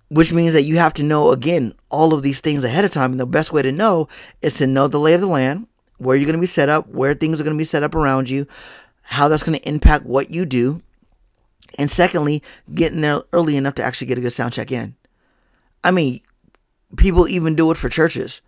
Which 0.09 0.33
means 0.33 0.55
that 0.55 0.63
you 0.63 0.77
have 0.79 0.93
to 0.95 1.03
know 1.03 1.33
again 1.33 1.75
all 1.89 2.15
of 2.15 2.23
these 2.23 2.41
things 2.41 2.63
ahead 2.63 2.85
of 2.85 2.93
time. 2.93 3.11
And 3.11 3.21
the 3.21 3.27
best 3.27 3.53
way 3.53 3.63
to 3.63 3.73
know 3.73 4.09
is 4.43 4.55
to 4.55 4.67
know 4.67 4.87
the 4.87 5.01
lay 5.01 5.15
of 5.15 5.21
the 5.21 5.27
land, 5.27 5.67
where 5.99 6.17
you're 6.17 6.27
gonna 6.27 6.39
be 6.39 6.47
set 6.47 6.69
up, 6.69 6.89
where 6.89 7.15
things 7.15 7.41
are 7.41 7.45
gonna 7.45 7.57
be 7.57 7.65
set 7.65 7.83
up 7.83 7.95
around 7.95 8.31
you, 8.31 8.47
how 9.03 9.29
that's 9.29 9.43
gonna 9.43 9.59
impact 9.65 10.05
what 10.05 10.31
you 10.31 10.45
do, 10.47 10.81
and 11.79 11.91
secondly, 11.91 12.43
getting 12.75 13.01
there 13.01 13.23
early 13.33 13.57
enough 13.57 13.75
to 13.77 13.85
actually 13.85 14.07
get 14.07 14.19
a 14.19 14.21
good 14.21 14.33
sound 14.33 14.53
check 14.53 14.71
in. 14.73 14.95
I 15.83 15.91
mean, 15.91 16.21
people 16.97 17.29
even 17.29 17.55
do 17.55 17.71
it 17.71 17.77
for 17.77 17.89
churches. 17.89 18.41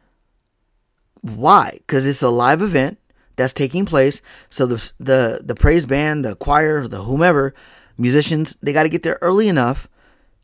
Why? 1.21 1.73
Because 1.79 2.07
it's 2.07 2.23
a 2.23 2.29
live 2.29 2.63
event 2.63 2.99
that's 3.37 3.53
taking 3.53 3.85
place. 3.85 4.23
So 4.51 4.67
the 4.67 4.93
the 4.99 5.41
the 5.45 5.55
praise 5.55 5.87
band, 5.87 6.25
the 6.25 6.37
choir, 6.37 6.87
the 6.89 7.03
whomever, 7.03 7.55
musicians, 7.99 8.57
they 8.63 8.73
got 8.73 8.85
to 8.85 8.89
get 8.89 9.03
there 9.03 9.19
early 9.21 9.49
enough, 9.49 9.89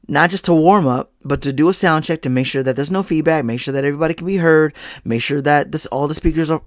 not 0.08 0.30
just 0.30 0.44
to 0.46 0.54
warm 0.54 0.86
up, 0.86 1.12
but 1.24 1.40
to 1.42 1.52
do 1.52 1.68
a 1.68 1.74
sound 1.74 2.04
check 2.04 2.22
to 2.22 2.30
make 2.30 2.46
sure 2.46 2.62
that 2.62 2.76
there's 2.76 2.90
no 2.90 3.02
feedback, 3.02 3.44
make 3.44 3.60
sure 3.60 3.72
that 3.72 3.84
everybody 3.84 4.14
can 4.14 4.26
be 4.26 4.38
heard, 4.38 4.74
make 5.04 5.22
sure 5.22 5.40
that 5.40 5.72
this 5.72 5.86
all 5.86 6.08
the 6.08 6.14
speakers 6.14 6.50
are 6.50 6.62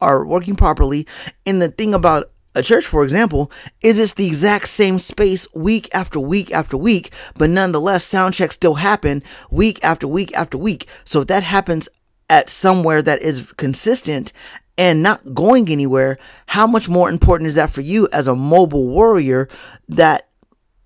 are 0.00 0.26
working 0.26 0.56
properly. 0.56 1.06
And 1.46 1.62
the 1.62 1.68
thing 1.68 1.94
about 1.94 2.31
a 2.54 2.62
church, 2.62 2.84
for 2.84 3.02
example, 3.02 3.50
is 3.80 3.98
it's 3.98 4.14
the 4.14 4.26
exact 4.26 4.68
same 4.68 4.98
space 4.98 5.46
week 5.54 5.88
after 5.94 6.20
week 6.20 6.52
after 6.52 6.76
week, 6.76 7.12
but 7.36 7.50
nonetheless, 7.50 8.04
sound 8.04 8.34
checks 8.34 8.54
still 8.54 8.74
happen 8.74 9.22
week 9.50 9.82
after 9.82 10.06
week 10.06 10.34
after 10.34 10.58
week. 10.58 10.86
So 11.04 11.22
if 11.22 11.28
that 11.28 11.42
happens 11.42 11.88
at 12.28 12.48
somewhere 12.48 13.02
that 13.02 13.22
is 13.22 13.52
consistent 13.52 14.32
and 14.76 15.02
not 15.02 15.34
going 15.34 15.68
anywhere, 15.70 16.18
how 16.46 16.66
much 16.66 16.88
more 16.88 17.08
important 17.08 17.48
is 17.48 17.54
that 17.54 17.70
for 17.70 17.80
you 17.80 18.08
as 18.12 18.28
a 18.28 18.36
mobile 18.36 18.88
warrior 18.88 19.48
that 19.88 20.28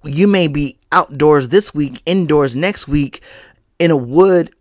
you 0.05 0.29
may 0.29 0.47
be 0.49 0.79
outdoors 0.93 1.49
this 1.49 1.75
week, 1.75 2.01
indoors 2.07 2.55
next 2.55 2.87
week, 2.87 3.21
in 3.79 3.91
a 3.91 3.97
wood 3.97 4.53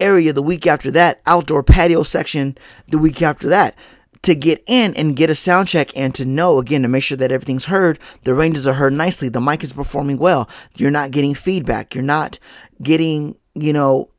area 0.00 0.32
the 0.32 0.42
week 0.42 0.66
after 0.66 0.90
that, 0.90 1.20
outdoor 1.26 1.62
patio 1.62 2.02
section 2.02 2.58
the 2.88 2.98
week 2.98 3.22
after 3.22 3.48
that? 3.48 3.76
To 4.22 4.34
get 4.34 4.62
in 4.66 4.94
and 4.94 5.16
get 5.16 5.30
a 5.30 5.34
sound 5.34 5.68
check 5.68 5.90
and 5.96 6.14
to 6.14 6.24
know 6.24 6.58
again 6.58 6.82
to 6.82 6.88
make 6.88 7.02
sure 7.02 7.16
that 7.16 7.32
everything's 7.32 7.66
heard 7.66 7.98
the 8.24 8.34
ranges 8.34 8.66
are 8.66 8.74
heard 8.74 8.92
nicely 8.92 9.28
the 9.28 9.40
mic 9.40 9.62
is 9.62 9.72
performing 9.72 10.18
well 10.18 10.48
you're 10.76 10.90
not 10.90 11.10
getting 11.10 11.34
feedback 11.34 11.94
you're 11.94 12.04
not 12.04 12.38
getting 12.82 13.36
you 13.54 13.72
know 13.72 14.10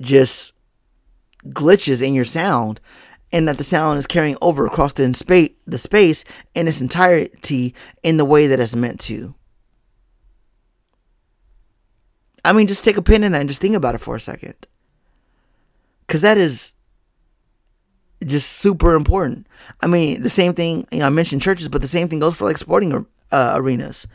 just 0.00 0.52
glitches 1.48 2.06
in 2.06 2.14
your 2.14 2.24
sound 2.24 2.80
and 3.32 3.48
that 3.48 3.58
the 3.58 3.64
sound 3.64 3.98
is 3.98 4.06
carrying 4.06 4.36
over 4.40 4.66
across 4.66 4.92
the 4.92 5.12
space 5.14 5.50
the 5.66 5.78
space 5.78 6.24
in 6.54 6.68
its 6.68 6.80
entirety 6.80 7.74
in 8.02 8.16
the 8.16 8.24
way 8.24 8.46
that 8.46 8.60
it's 8.60 8.74
meant 8.74 9.00
to. 9.00 9.34
I 12.44 12.52
mean 12.52 12.66
just 12.66 12.84
take 12.84 12.96
a 12.96 13.02
pin 13.02 13.24
in 13.24 13.32
that 13.32 13.40
and 13.40 13.48
just 13.48 13.60
think 13.60 13.74
about 13.74 13.94
it 13.94 14.00
for 14.00 14.14
a 14.14 14.20
second. 14.20 14.54
Because 16.06 16.20
that 16.20 16.38
is 16.38 16.75
just 18.24 18.50
super 18.52 18.94
important. 18.94 19.46
I 19.80 19.86
mean, 19.86 20.22
the 20.22 20.30
same 20.30 20.54
thing, 20.54 20.86
you 20.90 21.00
know, 21.00 21.06
I 21.06 21.10
mentioned 21.10 21.42
churches, 21.42 21.68
but 21.68 21.80
the 21.80 21.86
same 21.86 22.08
thing 22.08 22.18
goes 22.18 22.36
for 22.36 22.44
like 22.44 22.58
sporting 22.58 23.06
uh, 23.30 23.52
arenas. 23.56 24.06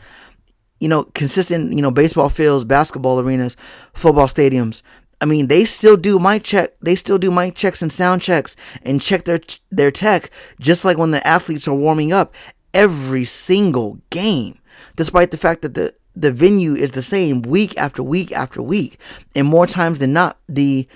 You 0.80 0.88
know, 0.88 1.04
consistent, 1.04 1.74
you 1.74 1.82
know, 1.82 1.92
baseball 1.92 2.30
fields, 2.30 2.66
basketball 2.66 3.20
arenas, 3.20 3.56
football 3.94 4.28
stadiums. 4.28 4.82
I 5.22 5.26
mean, 5.26 5.48
they 5.48 5.66
still 5.66 5.96
do 5.98 6.18
mic 6.18 6.44
check. 6.44 6.72
They 6.82 6.96
still 6.96 7.20
do 7.20 7.30
mic 7.30 7.56
checks 7.56 7.84
and 7.84 7.92
sound 7.92 8.24
checks 8.24 8.56
and 8.82 9.00
check 9.00 9.26
their 9.26 9.40
their 9.70 9.92
tech 9.92 10.32
just 10.60 10.84
like 10.84 10.98
when 10.98 11.12
the 11.12 11.26
athletes 11.26 11.68
are 11.68 11.76
warming 11.76 12.12
up 12.12 12.34
every 12.74 13.24
single 13.24 14.00
game, 14.10 14.58
despite 14.96 15.30
the 15.30 15.38
fact 15.38 15.62
that 15.62 15.76
the 15.76 15.94
the 16.16 16.32
venue 16.32 16.74
is 16.74 16.92
the 16.92 17.02
same 17.02 17.42
week 17.44 17.78
after 17.78 18.04
week 18.04 18.32
after 18.32 18.62
week, 18.62 19.00
and 19.36 19.48
more 19.48 19.68
times 19.68 20.00
than 20.00 20.12
not, 20.12 20.40
the 20.50 20.88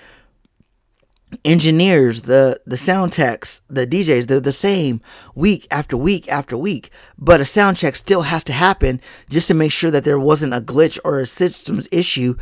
engineers, 1.44 2.22
the 2.22 2.60
the 2.66 2.76
sound 2.76 3.12
techs, 3.12 3.62
the 3.68 3.86
DJs, 3.86 4.26
they're 4.26 4.40
the 4.40 4.52
same 4.52 5.00
week 5.34 5.66
after 5.70 5.96
week 5.96 6.28
after 6.28 6.56
week. 6.56 6.90
But 7.18 7.40
a 7.40 7.44
sound 7.44 7.76
check 7.76 7.96
still 7.96 8.22
has 8.22 8.44
to 8.44 8.52
happen 8.52 9.00
just 9.28 9.48
to 9.48 9.54
make 9.54 9.72
sure 9.72 9.90
that 9.90 10.04
there 10.04 10.20
wasn't 10.20 10.54
a 10.54 10.60
glitch 10.60 10.98
or 11.04 11.20
a 11.20 11.26
systems 11.26 11.88
issue 11.90 12.36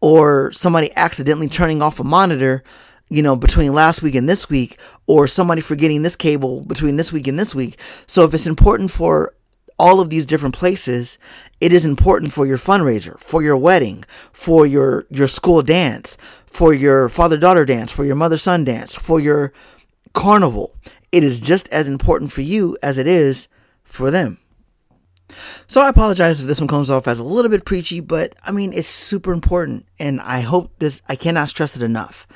or 0.00 0.52
somebody 0.52 0.90
accidentally 0.96 1.48
turning 1.48 1.80
off 1.80 1.98
a 1.98 2.04
monitor, 2.04 2.62
you 3.08 3.22
know, 3.22 3.36
between 3.36 3.72
last 3.72 4.02
week 4.02 4.14
and 4.14 4.28
this 4.28 4.50
week, 4.50 4.78
or 5.06 5.26
somebody 5.26 5.62
forgetting 5.62 6.02
this 6.02 6.16
cable 6.16 6.60
between 6.62 6.96
this 6.96 7.12
week 7.12 7.26
and 7.26 7.38
this 7.38 7.54
week. 7.54 7.80
So 8.06 8.24
if 8.24 8.34
it's 8.34 8.46
important 8.46 8.90
for 8.90 9.34
all 9.78 10.00
of 10.00 10.10
these 10.10 10.26
different 10.26 10.54
places, 10.54 11.18
it 11.60 11.72
is 11.72 11.84
important 11.84 12.32
for 12.32 12.46
your 12.46 12.58
fundraiser, 12.58 13.18
for 13.18 13.42
your 13.42 13.56
wedding, 13.56 14.04
for 14.32 14.66
your 14.66 15.06
your 15.10 15.28
school 15.28 15.62
dance, 15.62 16.16
for 16.46 16.72
your 16.72 17.08
father-daughter 17.08 17.64
dance, 17.64 17.90
for 17.90 18.04
your 18.04 18.16
mother-son 18.16 18.64
dance, 18.64 18.94
for 18.94 19.20
your 19.20 19.52
carnival. 20.12 20.74
It 21.12 21.22
is 21.22 21.40
just 21.40 21.68
as 21.68 21.88
important 21.88 22.32
for 22.32 22.42
you 22.42 22.76
as 22.82 22.98
it 22.98 23.06
is 23.06 23.48
for 23.84 24.10
them. 24.10 24.38
So 25.66 25.80
I 25.80 25.88
apologize 25.88 26.40
if 26.40 26.46
this 26.46 26.60
one 26.60 26.68
comes 26.68 26.90
off 26.90 27.08
as 27.08 27.18
a 27.18 27.24
little 27.24 27.50
bit 27.50 27.64
preachy, 27.64 28.00
but 28.00 28.34
I 28.44 28.52
mean 28.52 28.72
it's 28.72 28.88
super 28.88 29.32
important 29.32 29.86
and 29.98 30.20
I 30.20 30.40
hope 30.40 30.78
this 30.78 31.02
I 31.08 31.16
cannot 31.16 31.48
stress 31.48 31.76
it 31.76 31.82
enough. 31.82 32.26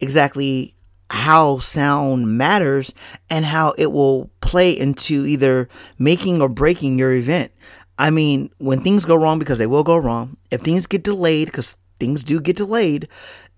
Exactly 0.00 0.74
how 1.10 1.58
sound 1.58 2.36
matters 2.36 2.94
and 3.30 3.44
how 3.44 3.74
it 3.78 3.92
will 3.92 4.30
play 4.40 4.70
into 4.78 5.24
either 5.26 5.68
making 5.98 6.40
or 6.40 6.48
breaking 6.48 6.98
your 6.98 7.12
event. 7.12 7.52
I 7.98 8.10
mean, 8.10 8.50
when 8.58 8.80
things 8.80 9.04
go 9.04 9.16
wrong, 9.16 9.38
because 9.38 9.58
they 9.58 9.66
will 9.66 9.82
go 9.82 9.96
wrong, 9.96 10.36
if 10.50 10.60
things 10.60 10.86
get 10.86 11.02
delayed, 11.02 11.46
because 11.46 11.76
things 11.98 12.22
do 12.22 12.40
get 12.40 12.56
delayed, 12.56 13.08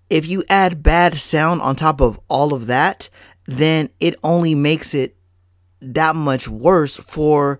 if 0.09 0.25
you 0.25 0.43
add 0.49 0.83
bad 0.83 1.17
sound 1.17 1.61
on 1.61 1.75
top 1.75 2.01
of 2.01 2.19
all 2.27 2.53
of 2.53 2.67
that, 2.67 3.09
then 3.45 3.89
it 3.99 4.15
only 4.23 4.55
makes 4.55 4.93
it 4.93 5.15
that 5.81 6.15
much 6.15 6.47
worse 6.47 6.97
for 6.97 7.59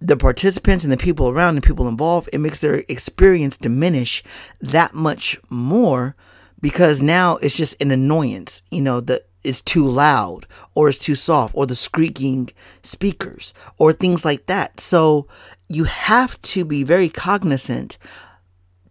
the 0.00 0.16
participants 0.16 0.84
and 0.84 0.92
the 0.92 0.96
people 0.96 1.28
around 1.28 1.56
and 1.56 1.64
people 1.64 1.88
involved. 1.88 2.30
It 2.32 2.38
makes 2.38 2.58
their 2.58 2.82
experience 2.88 3.56
diminish 3.56 4.22
that 4.60 4.94
much 4.94 5.38
more 5.50 6.16
because 6.60 7.02
now 7.02 7.36
it's 7.36 7.56
just 7.56 7.80
an 7.82 7.90
annoyance. 7.90 8.62
You 8.70 8.82
know, 8.82 9.00
the 9.00 9.22
it's 9.42 9.62
too 9.62 9.88
loud 9.88 10.46
or 10.74 10.88
it's 10.88 10.98
too 10.98 11.14
soft 11.14 11.54
or 11.54 11.66
the 11.66 11.74
squeaking 11.74 12.50
speakers 12.82 13.54
or 13.78 13.92
things 13.92 14.24
like 14.24 14.46
that. 14.46 14.80
So 14.80 15.26
you 15.68 15.84
have 15.84 16.40
to 16.42 16.64
be 16.64 16.84
very 16.84 17.08
cognizant 17.08 17.96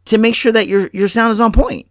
to 0.05 0.17
make 0.17 0.35
sure 0.35 0.51
that 0.51 0.67
your 0.67 0.89
your 0.93 1.07
sound 1.07 1.31
is 1.31 1.41
on 1.41 1.51
point 1.51 1.87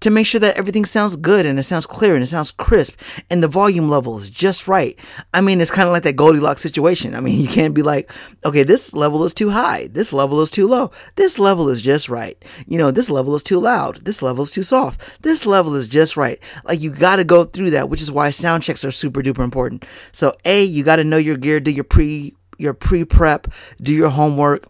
to 0.00 0.10
make 0.10 0.26
sure 0.26 0.40
that 0.40 0.56
everything 0.56 0.84
sounds 0.84 1.16
good 1.16 1.46
and 1.46 1.58
it 1.58 1.62
sounds 1.62 1.86
clear 1.86 2.14
and 2.14 2.22
it 2.22 2.26
sounds 2.26 2.50
crisp 2.50 2.98
and 3.30 3.42
the 3.42 3.48
volume 3.48 3.88
level 3.88 4.18
is 4.18 4.28
just 4.28 4.68
right. 4.68 4.98
I 5.32 5.40
mean, 5.40 5.60
it's 5.60 5.70
kind 5.70 5.88
of 5.88 5.92
like 5.92 6.02
that 6.02 6.16
Goldilocks 6.16 6.62
situation. 6.62 7.14
I 7.14 7.20
mean, 7.20 7.40
you 7.40 7.48
can't 7.48 7.74
be 7.74 7.82
like, 7.82 8.10
okay, 8.44 8.62
this 8.62 8.92
level 8.92 9.24
is 9.24 9.34
too 9.34 9.50
high, 9.50 9.88
this 9.88 10.12
level 10.12 10.40
is 10.40 10.50
too 10.50 10.66
low, 10.66 10.90
this 11.16 11.38
level 11.38 11.68
is 11.68 11.80
just 11.80 12.08
right. 12.08 12.42
You 12.66 12.78
know, 12.78 12.90
this 12.90 13.10
level 13.10 13.34
is 13.34 13.42
too 13.42 13.58
loud, 13.58 14.04
this 14.04 14.22
level 14.22 14.44
is 14.44 14.52
too 14.52 14.62
soft, 14.62 15.22
this 15.22 15.46
level 15.46 15.74
is 15.74 15.88
just 15.88 16.16
right. 16.16 16.38
Like, 16.64 16.80
you 16.80 16.90
got 16.90 17.16
to 17.16 17.24
go 17.24 17.44
through 17.44 17.70
that, 17.70 17.88
which 17.88 18.02
is 18.02 18.12
why 18.12 18.30
sound 18.30 18.62
checks 18.62 18.84
are 18.84 18.90
super 18.90 19.22
duper 19.22 19.44
important. 19.44 19.84
So, 20.12 20.34
A, 20.44 20.62
you 20.62 20.84
got 20.84 20.96
to 20.96 21.04
know 21.04 21.16
your 21.16 21.36
gear, 21.36 21.60
do 21.60 21.70
your 21.70 21.84
pre 21.84 22.34
your 22.58 22.74
pre 22.74 23.04
prep, 23.04 23.48
do 23.80 23.94
your 23.94 24.08
homework 24.08 24.66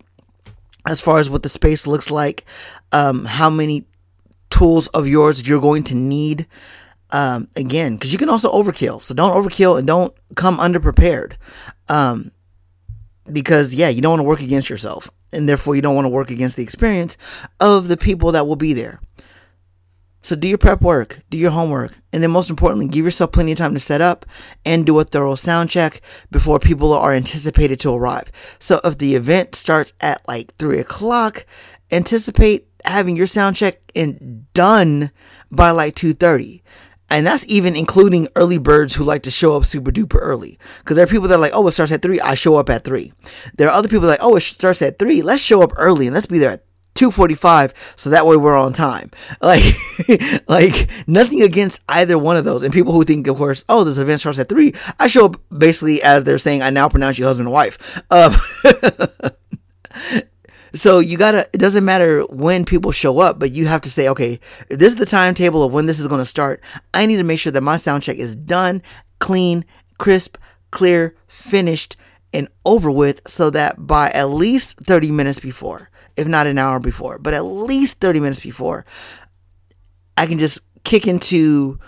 as 0.87 1.01
far 1.01 1.19
as 1.19 1.29
what 1.29 1.43
the 1.43 1.49
space 1.49 1.87
looks 1.87 2.11
like, 2.11 2.45
um, 2.93 3.25
how 3.25 3.51
many 3.51 3.85
tools 4.51 4.89
of 4.89 5.07
yours 5.07 5.47
you're 5.47 5.61
going 5.61 5.85
to 5.85 5.95
need 5.95 6.47
um, 7.11 7.49
again 7.57 7.95
because 7.95 8.13
you 8.13 8.19
can 8.19 8.29
also 8.29 8.51
overkill. 8.53 9.03
So 9.03 9.15
don't 9.15 9.33
overkill 9.33 9.79
and 9.79 9.87
don't 9.87 10.15
come 10.35 10.59
underprepared 10.59 11.35
um, 11.89 12.33
because 13.31 13.75
yeah 13.75 13.89
you 13.89 14.03
don't 14.03 14.13
want 14.13 14.21
to 14.21 14.29
work 14.29 14.41
against 14.41 14.71
yourself 14.71 15.11
and 15.33 15.49
therefore 15.49 15.77
you 15.77 15.83
don't 15.83 15.95
want 15.95 16.05
to 16.05 16.11
work 16.11 16.31
against 16.31 16.57
the 16.57 16.63
experience 16.63 17.17
of 17.61 17.89
the 17.89 17.97
people 17.97 18.33
that 18.33 18.47
will 18.47 18.57
be 18.57 18.73
there. 18.73 19.01
So 20.23 20.35
do 20.35 20.49
your 20.49 20.59
prep 20.59 20.81
work 20.81 21.21
do 21.31 21.39
your 21.39 21.53
homework 21.53 21.93
and 22.13 22.23
then 22.23 22.33
most 22.33 22.51
importantly 22.51 22.89
give 22.89 23.05
yourself 23.05 23.31
plenty 23.31 23.53
of 23.53 23.59
time 23.59 23.75
to 23.75 23.81
set 23.81 24.01
up 24.01 24.27
and 24.65 24.85
do 24.85 24.99
a 24.99 25.05
thorough 25.05 25.37
sound 25.37 25.71
check 25.71 26.01
before 26.33 26.59
people 26.59 26.93
are 26.93 27.15
anticipated 27.15 27.79
to 27.81 27.95
arrive. 27.95 28.33
So 28.59 28.81
if 28.83 28.99
the 28.99 29.15
event 29.15 29.55
starts 29.55 29.93
at 30.01 30.27
like 30.27 30.55
three 30.57 30.81
o'clock 30.81 31.47
anticipate 31.93 32.67
having 32.87 33.17
your 33.17 33.27
sound 33.27 33.57
check 33.57 33.81
and 33.95 34.53
done 34.55 35.11
by 35.51 35.71
like 35.71 35.95
2.30 35.95 36.63
and 37.09 37.27
that's 37.27 37.47
even 37.47 37.77
including 37.77 38.29
early 38.35 38.59
birds 38.59 38.95
who 38.95 39.05
like 39.05 39.23
to 39.23 39.31
show 39.31 39.57
up 39.57 39.65
super 39.65 39.93
duper 39.93 40.19
early. 40.21 40.59
Because 40.79 40.97
there 40.97 41.05
are 41.05 41.09
people 41.09 41.29
that 41.29 41.37
are 41.37 41.41
like 41.41 41.55
oh 41.55 41.67
it 41.67 41.73
starts 41.73 41.93
at 41.93 42.03
3 42.03 42.21
i 42.21 42.35
show 42.35 42.57
up 42.57 42.69
at 42.69 42.85
3 42.85 43.13
there 43.57 43.69
are 43.69 43.75
other 43.75 43.89
people 43.89 44.09
like 44.09 44.23
oh 44.23 44.37
it 44.37 44.41
starts 44.41 44.83
at 44.83 44.99
3 44.99 45.23
let's 45.23 45.43
show 45.43 45.63
up 45.63 45.73
early 45.77 46.07
and 46.07 46.15
let's 46.15 46.27
be 46.27 46.39
there 46.39 46.53
at 46.53 46.65
245 46.95 47.95
so 47.97 48.11
that 48.11 48.27
way 48.27 48.37
we're 48.37 48.57
on 48.57 48.73
time. 48.73 49.11
Like 49.41 49.63
like 50.49 50.89
nothing 51.07 51.43
against 51.43 51.83
either 51.89 52.19
one 52.19 52.37
of 52.37 52.45
those. 52.45 52.63
And 52.63 52.73
people 52.73 52.93
who 52.93 53.05
think 53.05 53.27
of 53.27 53.37
course 53.37 53.65
oh 53.69 53.85
this 53.85 53.99
event 53.99 54.21
starts 54.21 54.39
at 54.39 54.49
3 54.49 54.75
i 54.99 55.07
show 55.07 55.27
up 55.27 55.41
basically 55.57 56.03
as 56.03 56.25
they're 56.25 56.39
saying 56.39 56.63
i 56.63 56.71
now 56.71 56.89
pronounce 56.89 57.19
you 57.19 57.25
husband 57.25 57.47
and 57.47 57.53
wife 57.53 58.03
uh, 58.11 58.37
So 60.77 60.99
you 60.99 61.17
gotta, 61.17 61.49
it 61.53 61.59
doesn't 61.59 61.85
matter 61.85 62.23
when 62.27 62.65
people 62.65 62.93
show 62.93 63.19
up, 63.19 63.39
but 63.39 63.51
you 63.51 63.67
have 63.67 63.81
to 63.83 63.91
say, 63.91 64.09
okay, 64.09 64.39
this 64.69 64.93
is 64.93 64.99
the 64.99 65.07
timetable 65.07 65.65
of 65.65 65.73
when 65.73 65.87
this 65.87 65.99
is 65.99 66.07
gonna 66.07 66.25
start, 66.25 66.61
I 66.95 67.07
need 67.07 67.17
to 67.17 67.25
make 67.25 67.41
sure 67.41 67.53
that 67.53 67.63
my 67.63 67.77
sound 67.77 68.03
check 68.03 68.19
is 68.19 68.37
done, 68.37 68.83
clean, 69.19 69.65
crisp, 69.99 70.37
clear, 70.71 71.17
finished, 71.29 71.97
and 72.33 72.49
over 72.65 72.91
with 72.91 73.27
so 73.27 73.49
that 73.51 73.87
by 73.87 74.11
at 74.11 74.29
least 74.29 74.79
30 74.81 75.11
minutes 75.11 75.41
before, 75.41 75.91
if 76.17 76.27
not 76.29 76.47
an 76.47 76.59
hour 76.59 76.79
before, 76.79 77.19
but 77.19 77.33
at 77.33 77.43
least 77.43 78.01
30 78.01 78.21
minutes 78.21 78.41
before, 78.41 78.85
I 80.17 80.27
can 80.27 80.39
just 80.39 80.61
kick 80.85 81.07
into 81.07 81.79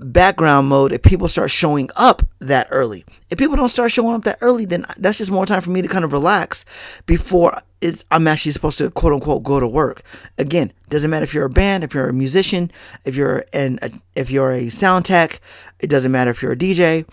background 0.00 0.68
mode 0.68 0.92
if 0.92 1.02
people 1.02 1.28
start 1.28 1.50
showing 1.50 1.90
up 1.96 2.22
that 2.38 2.66
early. 2.70 3.04
If 3.28 3.38
people 3.38 3.56
don't 3.56 3.68
start 3.68 3.92
showing 3.92 4.14
up 4.14 4.24
that 4.24 4.38
early, 4.40 4.64
then 4.64 4.86
that's 4.98 5.18
just 5.18 5.30
more 5.30 5.46
time 5.46 5.60
for 5.60 5.70
me 5.70 5.82
to 5.82 5.88
kind 5.88 6.04
of 6.04 6.12
relax 6.12 6.64
before 7.06 7.62
it's, 7.80 8.04
I'm 8.10 8.26
actually 8.26 8.52
supposed 8.52 8.78
to 8.78 8.90
quote 8.90 9.12
unquote 9.12 9.42
go 9.42 9.60
to 9.60 9.68
work. 9.68 10.02
Again, 10.38 10.72
doesn't 10.88 11.10
matter 11.10 11.24
if 11.24 11.34
you're 11.34 11.44
a 11.44 11.50
band, 11.50 11.84
if 11.84 11.94
you're 11.94 12.08
a 12.08 12.12
musician, 12.12 12.70
if 13.04 13.14
you're 13.14 13.44
an 13.52 13.78
a, 13.82 13.90
if 14.14 14.30
you're 14.30 14.52
a 14.52 14.68
sound 14.68 15.04
tech, 15.04 15.40
it 15.78 15.88
doesn't 15.88 16.12
matter 16.12 16.30
if 16.30 16.42
you're 16.42 16.52
a 16.52 16.56
DJ. 16.56 17.06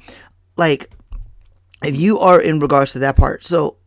Like 0.56 0.90
if 1.84 1.96
you 1.96 2.20
are 2.20 2.42
in 2.42 2.60
regards 2.60 2.94
to 2.94 3.00
that 3.00 3.16
part. 3.16 3.46
So 3.46 3.78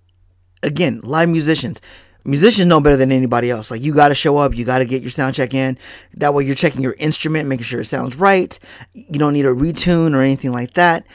again, 0.62 1.00
live 1.02 1.28
musicians, 1.28 1.80
musicians 2.24 2.66
know 2.66 2.80
better 2.80 2.96
than 2.96 3.12
anybody 3.12 3.50
else. 3.50 3.70
Like 3.70 3.82
you 3.82 3.94
got 3.94 4.08
to 4.08 4.14
show 4.14 4.38
up, 4.38 4.56
you 4.56 4.64
got 4.64 4.78
to 4.78 4.84
get 4.84 5.02
your 5.02 5.10
sound 5.10 5.34
check 5.34 5.54
in. 5.54 5.78
That 6.14 6.34
way 6.34 6.44
you're 6.44 6.54
checking 6.54 6.82
your 6.82 6.94
instrument, 6.98 7.48
making 7.48 7.64
sure 7.64 7.80
it 7.80 7.86
sounds 7.86 8.16
right. 8.16 8.58
You 8.92 9.18
don't 9.18 9.32
need 9.32 9.46
a 9.46 9.54
retune 9.54 10.14
or 10.14 10.20
anything 10.20 10.52
like 10.52 10.74
that. 10.74 11.06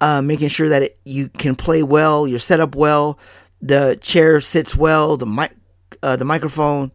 Uh, 0.00 0.20
making 0.20 0.48
sure 0.48 0.68
that 0.68 0.82
it, 0.82 0.98
you 1.04 1.28
can 1.28 1.54
play 1.54 1.82
well, 1.82 2.26
you're 2.26 2.38
set 2.38 2.60
up 2.60 2.74
well, 2.74 3.18
the 3.62 3.98
chair 4.02 4.40
sits 4.40 4.76
well, 4.76 5.16
the 5.16 5.24
mic, 5.24 5.52
uh, 6.02 6.16
the 6.16 6.24
microphone 6.24 6.92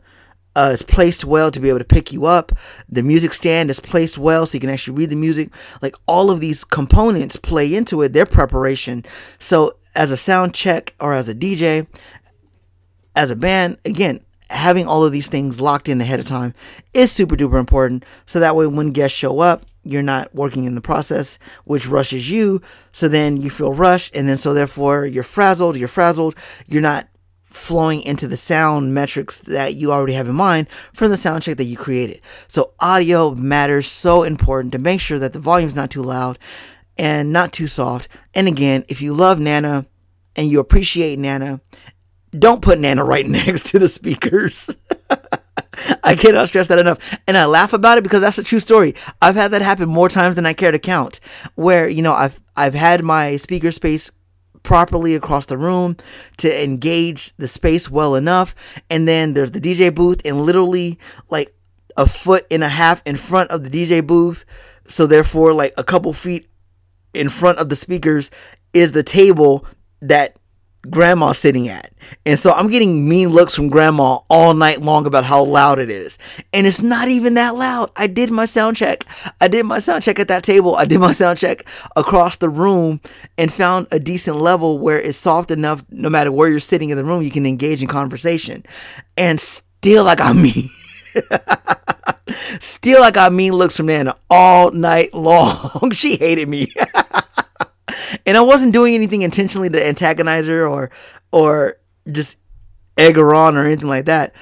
uh, 0.56 0.72
is 0.74 0.84
placed 0.84 1.26
well 1.26 1.50
to 1.52 1.60
be 1.60 1.70
able 1.70 1.80
to 1.80 1.86
pick 1.86 2.12
you 2.12 2.26
up. 2.26 2.52
The 2.88 3.02
music 3.02 3.34
stand 3.34 3.70
is 3.70 3.80
placed 3.80 4.18
well 4.18 4.46
so 4.46 4.56
you 4.56 4.60
can 4.60 4.70
actually 4.70 4.98
read 4.98 5.10
the 5.10 5.16
music. 5.16 5.50
Like 5.82 5.96
all 6.06 6.30
of 6.30 6.40
these 6.40 6.64
components 6.64 7.36
play 7.36 7.74
into 7.74 8.02
it, 8.02 8.14
their 8.14 8.26
preparation. 8.26 9.06
So 9.38 9.78
as 9.96 10.12
a 10.12 10.18
sound 10.18 10.54
check 10.54 10.96
or 11.00 11.14
as 11.14 11.28
a 11.28 11.36
DJ, 11.36 11.88
as 13.16 13.32
a 13.32 13.36
band, 13.36 13.78
again, 13.86 14.22
having 14.50 14.88
all 14.88 15.06
of 15.06 15.12
these 15.12 15.28
things 15.28 15.62
locked 15.62 15.90
in 15.90 16.02
ahead 16.02 16.20
of 16.20 16.28
time 16.28 16.54
is 16.94 17.12
super 17.12 17.36
duper 17.36 17.60
important. 17.60 18.04
So 18.26 18.40
that 18.40 18.56
way, 18.56 18.68
when 18.68 18.92
guests 18.92 19.18
show 19.18 19.40
up, 19.40 19.66
you're 19.84 20.02
not 20.02 20.34
working 20.36 20.66
in 20.66 20.76
the 20.76 20.82
process, 20.82 21.40
which 21.64 21.88
rushes 21.88 22.30
you. 22.30 22.62
So 22.92 23.08
then 23.08 23.38
you 23.38 23.50
feel 23.50 23.74
rushed, 23.74 24.16
and 24.16 24.28
then 24.28 24.38
so 24.38 24.54
therefore 24.54 25.06
you're 25.06 25.24
frazzled. 25.24 25.78
You're 25.78 25.88
frazzled. 25.88 26.36
You're 26.66 26.82
not 26.82 27.08
flowing 27.46 28.02
into 28.04 28.28
the 28.28 28.38
sound 28.38 28.94
metrics 28.94 29.40
that 29.42 29.74
you 29.74 29.92
already 29.92 30.14
have 30.14 30.30
in 30.30 30.36
mind 30.36 30.68
from 30.94 31.10
the 31.10 31.18
sound 31.18 31.42
check 31.42 31.58
that 31.58 31.64
you 31.64 31.76
created. 31.76 32.22
So 32.48 32.74
audio 32.80 33.34
matters 33.34 33.88
so 33.88 34.24
important 34.24 34.72
to 34.74 34.80
make 34.80 35.02
sure 35.02 35.18
that 35.18 35.34
the 35.34 35.40
volume 35.40 35.68
is 35.68 35.76
not 35.76 35.90
too 35.90 36.04
loud 36.04 36.38
and 36.98 37.34
not 37.34 37.52
too 37.52 37.68
soft. 37.68 38.08
And 38.36 38.48
again, 38.48 38.86
if 38.88 39.02
you 39.02 39.14
love 39.14 39.40
Nana 39.40 39.88
and 40.36 40.48
you 40.48 40.60
appreciate 40.60 41.18
Nana 41.18 41.62
don't 42.38 42.62
put 42.62 42.80
Nana 42.80 43.04
right 43.04 43.28
next 43.28 43.72
to 43.72 43.80
the 43.80 43.88
speakers. 43.88 44.76
I 46.04 46.16
cannot 46.16 46.48
stress 46.48 46.68
that 46.68 46.80
enough. 46.80 47.20
And 47.28 47.38
I 47.38 47.46
laugh 47.46 47.74
about 47.74 47.98
it 47.98 48.04
because 48.04 48.22
that's 48.22 48.38
a 48.38 48.44
true 48.44 48.60
story. 48.60 48.96
I've 49.22 49.36
had 49.36 49.52
that 49.52 49.62
happen 49.62 49.90
more 49.90 50.10
times 50.10 50.36
than 50.36 50.46
I 50.46 50.54
care 50.54 50.72
to 50.72 50.80
count. 50.80 51.20
Where, 51.56 51.88
you 51.88 52.02
know, 52.02 52.14
I've 52.14 52.40
I've 52.56 52.74
had 52.74 53.04
my 53.04 53.38
speaker 53.38 53.72
space 53.72 54.12
properly 54.64 55.16
across 55.16 55.46
the 55.46 55.58
room 55.58 55.96
to 56.38 56.64
engage 56.64 57.36
the 57.38 57.48
space 57.48 57.90
well 57.90 58.16
enough. 58.16 58.56
And 58.90 59.08
then 59.08 59.34
there's 59.34 59.52
the 59.52 59.62
DJ 59.62 59.94
booth 59.94 60.22
and 60.26 60.46
literally 60.46 61.00
like 61.30 61.56
a 61.96 62.08
foot 62.08 62.46
and 62.52 62.64
a 62.64 62.70
half 62.70 63.02
in 63.06 63.16
front 63.16 63.52
of 63.52 63.64
the 63.64 63.70
DJ 63.70 64.06
booth. 64.06 64.46
So 64.84 65.08
therefore 65.08 65.54
like 65.54 65.74
a 65.78 65.84
couple 65.84 66.14
feet 66.14 66.50
in 67.14 67.30
front 67.30 67.60
of 67.60 67.70
the 67.70 67.76
speakers 67.76 68.32
is 68.74 68.92
the 68.92 69.04
table 69.04 69.66
that 70.02 70.38
grandma's 70.90 71.38
sitting 71.38 71.68
at. 71.68 71.92
And 72.26 72.40
so 72.40 72.52
I'm 72.52 72.70
getting 72.70 73.08
mean 73.08 73.30
looks 73.30 73.56
from 73.56 73.70
grandma 73.70 74.20
all 74.30 74.54
night 74.54 74.82
long 74.82 75.06
about 75.06 75.26
how 75.26 75.44
loud 75.44 75.80
it 75.80 75.90
is. 75.90 76.18
And 76.54 76.66
it's 76.66 76.82
not 76.82 77.10
even 77.10 77.34
that 77.34 77.56
loud. 77.56 77.92
I 77.96 78.08
did 78.08 78.32
my 78.32 78.46
sound 78.46 78.78
check. 78.78 79.04
I 79.42 79.48
did 79.48 79.66
my 79.66 79.80
sound 79.80 80.04
check 80.04 80.20
at 80.20 80.28
that 80.30 80.44
table. 80.44 80.76
I 80.76 80.86
did 80.86 81.00
my 81.00 81.12
sound 81.12 81.38
check 81.38 81.64
across 81.96 82.38
the 82.38 82.50
room 82.50 83.02
and 83.38 83.52
found 83.52 83.88
a 83.92 84.00
decent 84.00 84.38
level 84.38 84.80
where 84.80 85.00
it's 85.00 85.18
soft 85.18 85.52
enough 85.52 85.84
no 85.90 86.10
matter 86.10 86.32
where 86.32 86.50
you're 86.50 86.60
sitting 86.60 86.90
in 86.90 86.98
the 86.98 87.06
room 87.06 87.22
you 87.22 87.32
can 87.32 87.46
engage 87.46 87.82
in 87.82 87.88
conversation. 87.88 88.64
And 89.18 89.40
still 89.40 90.08
I 90.08 90.16
got 90.16 90.36
me. 90.36 90.70
still 92.60 93.04
I 93.04 93.12
got 93.12 93.34
mean 93.34 93.54
looks 93.54 93.78
from 93.78 93.88
Nana 93.88 94.16
all 94.30 94.72
night 94.72 95.14
long. 95.14 95.92
she 95.94 96.16
hated 96.18 96.48
me. 96.48 96.74
and 98.26 98.38
I 98.38 98.42
wasn't 98.42 98.74
doing 98.74 98.96
anything 98.96 99.22
intentionally 99.22 99.70
to 99.70 99.88
antagonize 99.88 100.48
her 100.48 100.68
or 100.68 100.92
or 101.32 101.76
just 102.12 102.38
egg 102.98 103.16
her 103.16 103.34
on 103.34 103.58
or 103.58 103.66
anything 103.66 103.90
like 103.90 104.06
that. 104.06 104.34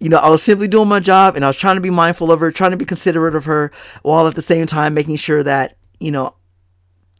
You 0.00 0.08
know, 0.08 0.16
I 0.16 0.30
was 0.30 0.42
simply 0.42 0.68
doing 0.68 0.88
my 0.88 1.00
job 1.00 1.36
and 1.36 1.44
I 1.44 1.48
was 1.48 1.56
trying 1.56 1.76
to 1.76 1.82
be 1.82 1.90
mindful 1.90 2.32
of 2.32 2.40
her, 2.40 2.50
trying 2.50 2.70
to 2.70 2.76
be 2.76 2.86
considerate 2.86 3.36
of 3.36 3.44
her, 3.44 3.70
while 4.02 4.26
at 4.26 4.34
the 4.34 4.42
same 4.42 4.66
time 4.66 4.94
making 4.94 5.16
sure 5.16 5.42
that, 5.42 5.76
you 5.98 6.10
know, 6.10 6.34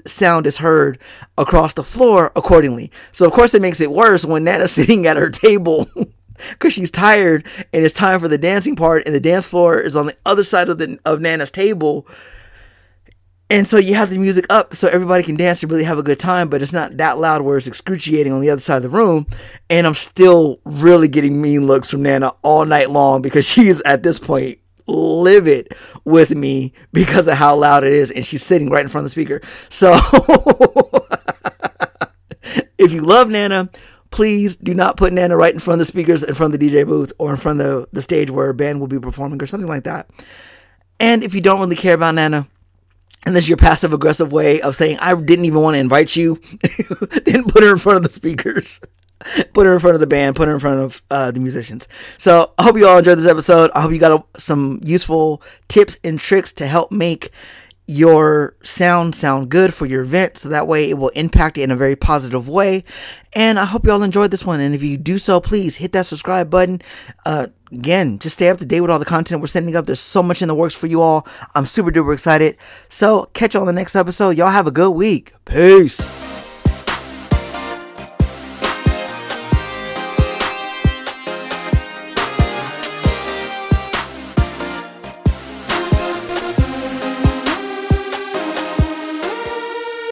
sound 0.07 0.47
is 0.47 0.59
heard 0.59 0.99
across 1.37 1.75
the 1.75 1.85
floor 1.85 2.33
accordingly. 2.35 2.91
So 3.13 3.27
of 3.27 3.33
course 3.33 3.55
it 3.55 3.63
makes 3.63 3.81
it 3.81 3.91
worse 3.91 4.25
when 4.25 4.45
Nana's 4.45 4.73
sitting 4.73 5.07
at 5.07 5.17
her 5.17 5.31
table 5.31 5.89
because 6.51 6.73
she's 6.73 6.91
tired 6.91 7.47
and 7.73 7.85
it's 7.85 7.95
time 7.95 8.21
for 8.21 8.29
the 8.29 8.39
dancing 8.39 8.77
part 8.77 9.05
and 9.07 9.15
the 9.15 9.21
dance 9.21 9.47
floor 9.47 9.79
is 9.79 9.97
on 9.97 10.07
the 10.07 10.17
other 10.25 10.45
side 10.45 10.69
of 10.69 10.79
the 10.79 10.99
of 11.05 11.21
Nana's 11.21 11.51
table 11.51 12.07
and 13.51 13.67
so 13.67 13.79
you 13.79 13.97
have 13.97 14.11
the 14.11 14.19
music 14.19 14.47
up 14.49 14.75
so 14.75 14.87
everybody 14.87 15.25
can 15.25 15.35
dance 15.35 15.61
and 15.63 15.73
really 15.73 15.83
have 15.83 15.99
a 15.99 16.05
good 16.05 16.21
time, 16.21 16.49
but 16.49 16.63
it's 16.63 16.73
not 16.73 16.97
that 16.99 17.19
loud 17.19 17.43
where 17.43 17.57
it's 17.57 17.67
excruciating 17.67 18.33
on 18.33 18.41
the 18.41 18.49
other 18.49 18.61
side 18.61 18.77
of 18.77 18.85
the 18.85 18.89
room. 18.89 19.27
And 19.69 19.89
I'm 19.89 19.95
still 19.95 20.61
really 20.65 21.09
getting 21.09 21.43
mean 21.43 21.67
looks 21.67 21.91
from 21.91 22.03
Nana 22.03 22.33
all 22.43 22.65
night 22.65 22.91
long 22.91 23.23
because 23.23 23.45
she's 23.51 23.83
at 23.83 24.05
this 24.05 24.21
point 24.21 24.61
livid 24.87 25.75
with 26.05 26.35
me 26.35 26.73
because 26.93 27.27
of 27.27 27.35
how 27.35 27.57
loud 27.57 27.83
it 27.83 27.93
is. 27.93 28.13
And 28.13 28.25
she's 28.25 28.45
sitting 28.45 28.71
right 28.71 28.83
in 28.83 28.89
front 28.89 29.03
of 29.03 29.07
the 29.07 29.11
speaker. 29.11 29.41
So 29.69 29.95
if 32.79 32.93
you 32.93 33.03
love 33.03 33.29
Nana, 33.29 33.69
please 34.13 34.55
do 34.55 34.75
not 34.75 34.97
put 34.97 35.13
Nana 35.13 35.37
right 35.37 35.53
in 35.53 35.59
front 35.59 35.81
of 35.81 35.87
the 35.87 35.91
speakers, 35.91 36.23
in 36.23 36.35
front 36.35 36.55
of 36.55 36.61
the 36.61 36.69
DJ 36.69 36.87
booth, 36.87 37.13
or 37.19 37.33
in 37.33 37.37
front 37.37 37.61
of 37.61 37.67
the, 37.67 37.89
the 37.93 38.03
stage 38.03 38.31
where 38.31 38.49
a 38.49 38.55
band 38.55 38.79
will 38.79 38.87
be 38.87 39.01
performing 39.01 39.43
or 39.43 39.47
something 39.47 39.69
like 39.69 39.83
that. 39.85 40.09
And 41.01 41.25
if 41.25 41.35
you 41.35 41.41
don't 41.41 41.59
really 41.59 41.75
care 41.77 41.95
about 41.95 42.15
Nana, 42.15 42.47
and 43.27 43.37
this 43.37 43.45
is 43.45 43.49
your 43.49 43.57
passive 43.57 43.93
aggressive 43.93 44.33
way 44.33 44.61
of 44.61 44.75
saying 44.75 44.99
I 45.01 45.15
didn't 45.15 45.45
even 45.45 45.61
want 45.61 45.75
to 45.75 45.81
invite 45.81 46.17
you, 46.17 46.41
then 47.25 47.45
put 47.45 47.63
her 47.63 47.71
in 47.71 47.79
front 47.79 47.97
of 47.99 48.03
the 48.03 48.11
speakers. 48.11 48.81
Put 49.53 49.67
her 49.67 49.75
in 49.75 49.81
front 49.81 49.93
of 49.93 50.01
the 50.01 50.07
band, 50.07 50.35
put 50.35 50.49
her 50.49 50.55
in 50.55 50.61
front 50.61 50.81
of 50.81 51.03
uh, 51.11 51.31
the 51.31 51.41
musicians. 51.41 51.89
So 52.17 52.55
I 52.57 52.63
hope 52.63 52.79
you 52.79 52.89
all 52.89 52.97
enjoyed 52.97 53.19
this 53.19 53.27
episode. 53.27 53.71
I 53.75 53.83
hope 53.83 53.93
you 53.93 53.99
got 53.99 54.13
a, 54.35 54.41
some 54.41 54.81
useful 54.83 55.43
tips 55.69 55.99
and 56.03 56.19
tricks 56.19 56.55
to 56.55 56.67
help 56.67 56.91
make 56.91 57.31
your 57.91 58.55
sound 58.63 59.17
sound 59.17 59.49
good 59.49 59.75
for 59.75 59.85
your 59.85 60.03
event 60.03 60.37
so 60.37 60.49
that 60.49 60.69
way 60.69 60.89
it 60.89 60.97
will 60.97 61.09
impact 61.09 61.59
it 61.59 61.63
in 61.63 61.73
a 61.73 61.77
very 61.77 61.97
positive 61.97 62.49
way 62.49 62.85
and 63.33 63.59
i 63.59 63.65
hope 63.65 63.85
you 63.85 63.91
all 63.91 64.05
enjoyed 64.05 64.31
this 64.31 64.47
one 64.47 64.61
and 64.61 64.77
if 64.77 64.83
you 64.83 64.97
do 64.97 65.19
so 65.19 65.41
please 65.41 65.75
hit 65.75 65.91
that 65.91 66.07
subscribe 66.07 66.49
button 66.49 66.81
uh, 67.27 67.49
again 67.73 68.19
just 68.19 68.35
stay 68.35 68.49
up 68.49 68.59
to 68.59 68.67
date 68.67 68.81
with 68.81 68.91
all 68.91 68.99
the 68.99 69.05
content 69.05 69.41
we're 69.41 69.47
sending 69.47 69.77
up. 69.77 69.87
There's 69.87 70.01
so 70.01 70.23
much 70.23 70.43
in 70.43 70.49
the 70.49 70.55
works 70.55 70.75
for 70.75 70.87
you 70.87 71.01
all. 71.01 71.27
I'm 71.55 71.67
super 71.67 71.91
duper 71.91 72.13
excited. 72.13 72.57
So 72.89 73.29
catch 73.33 73.55
you 73.55 73.61
on 73.61 73.67
the 73.67 73.73
next 73.73 73.97
episode. 73.97 74.37
Y'all 74.37 74.49
have 74.49 74.67
a 74.67 74.73
good 74.73 74.91
week. 74.91 75.33
Peace 75.45 76.30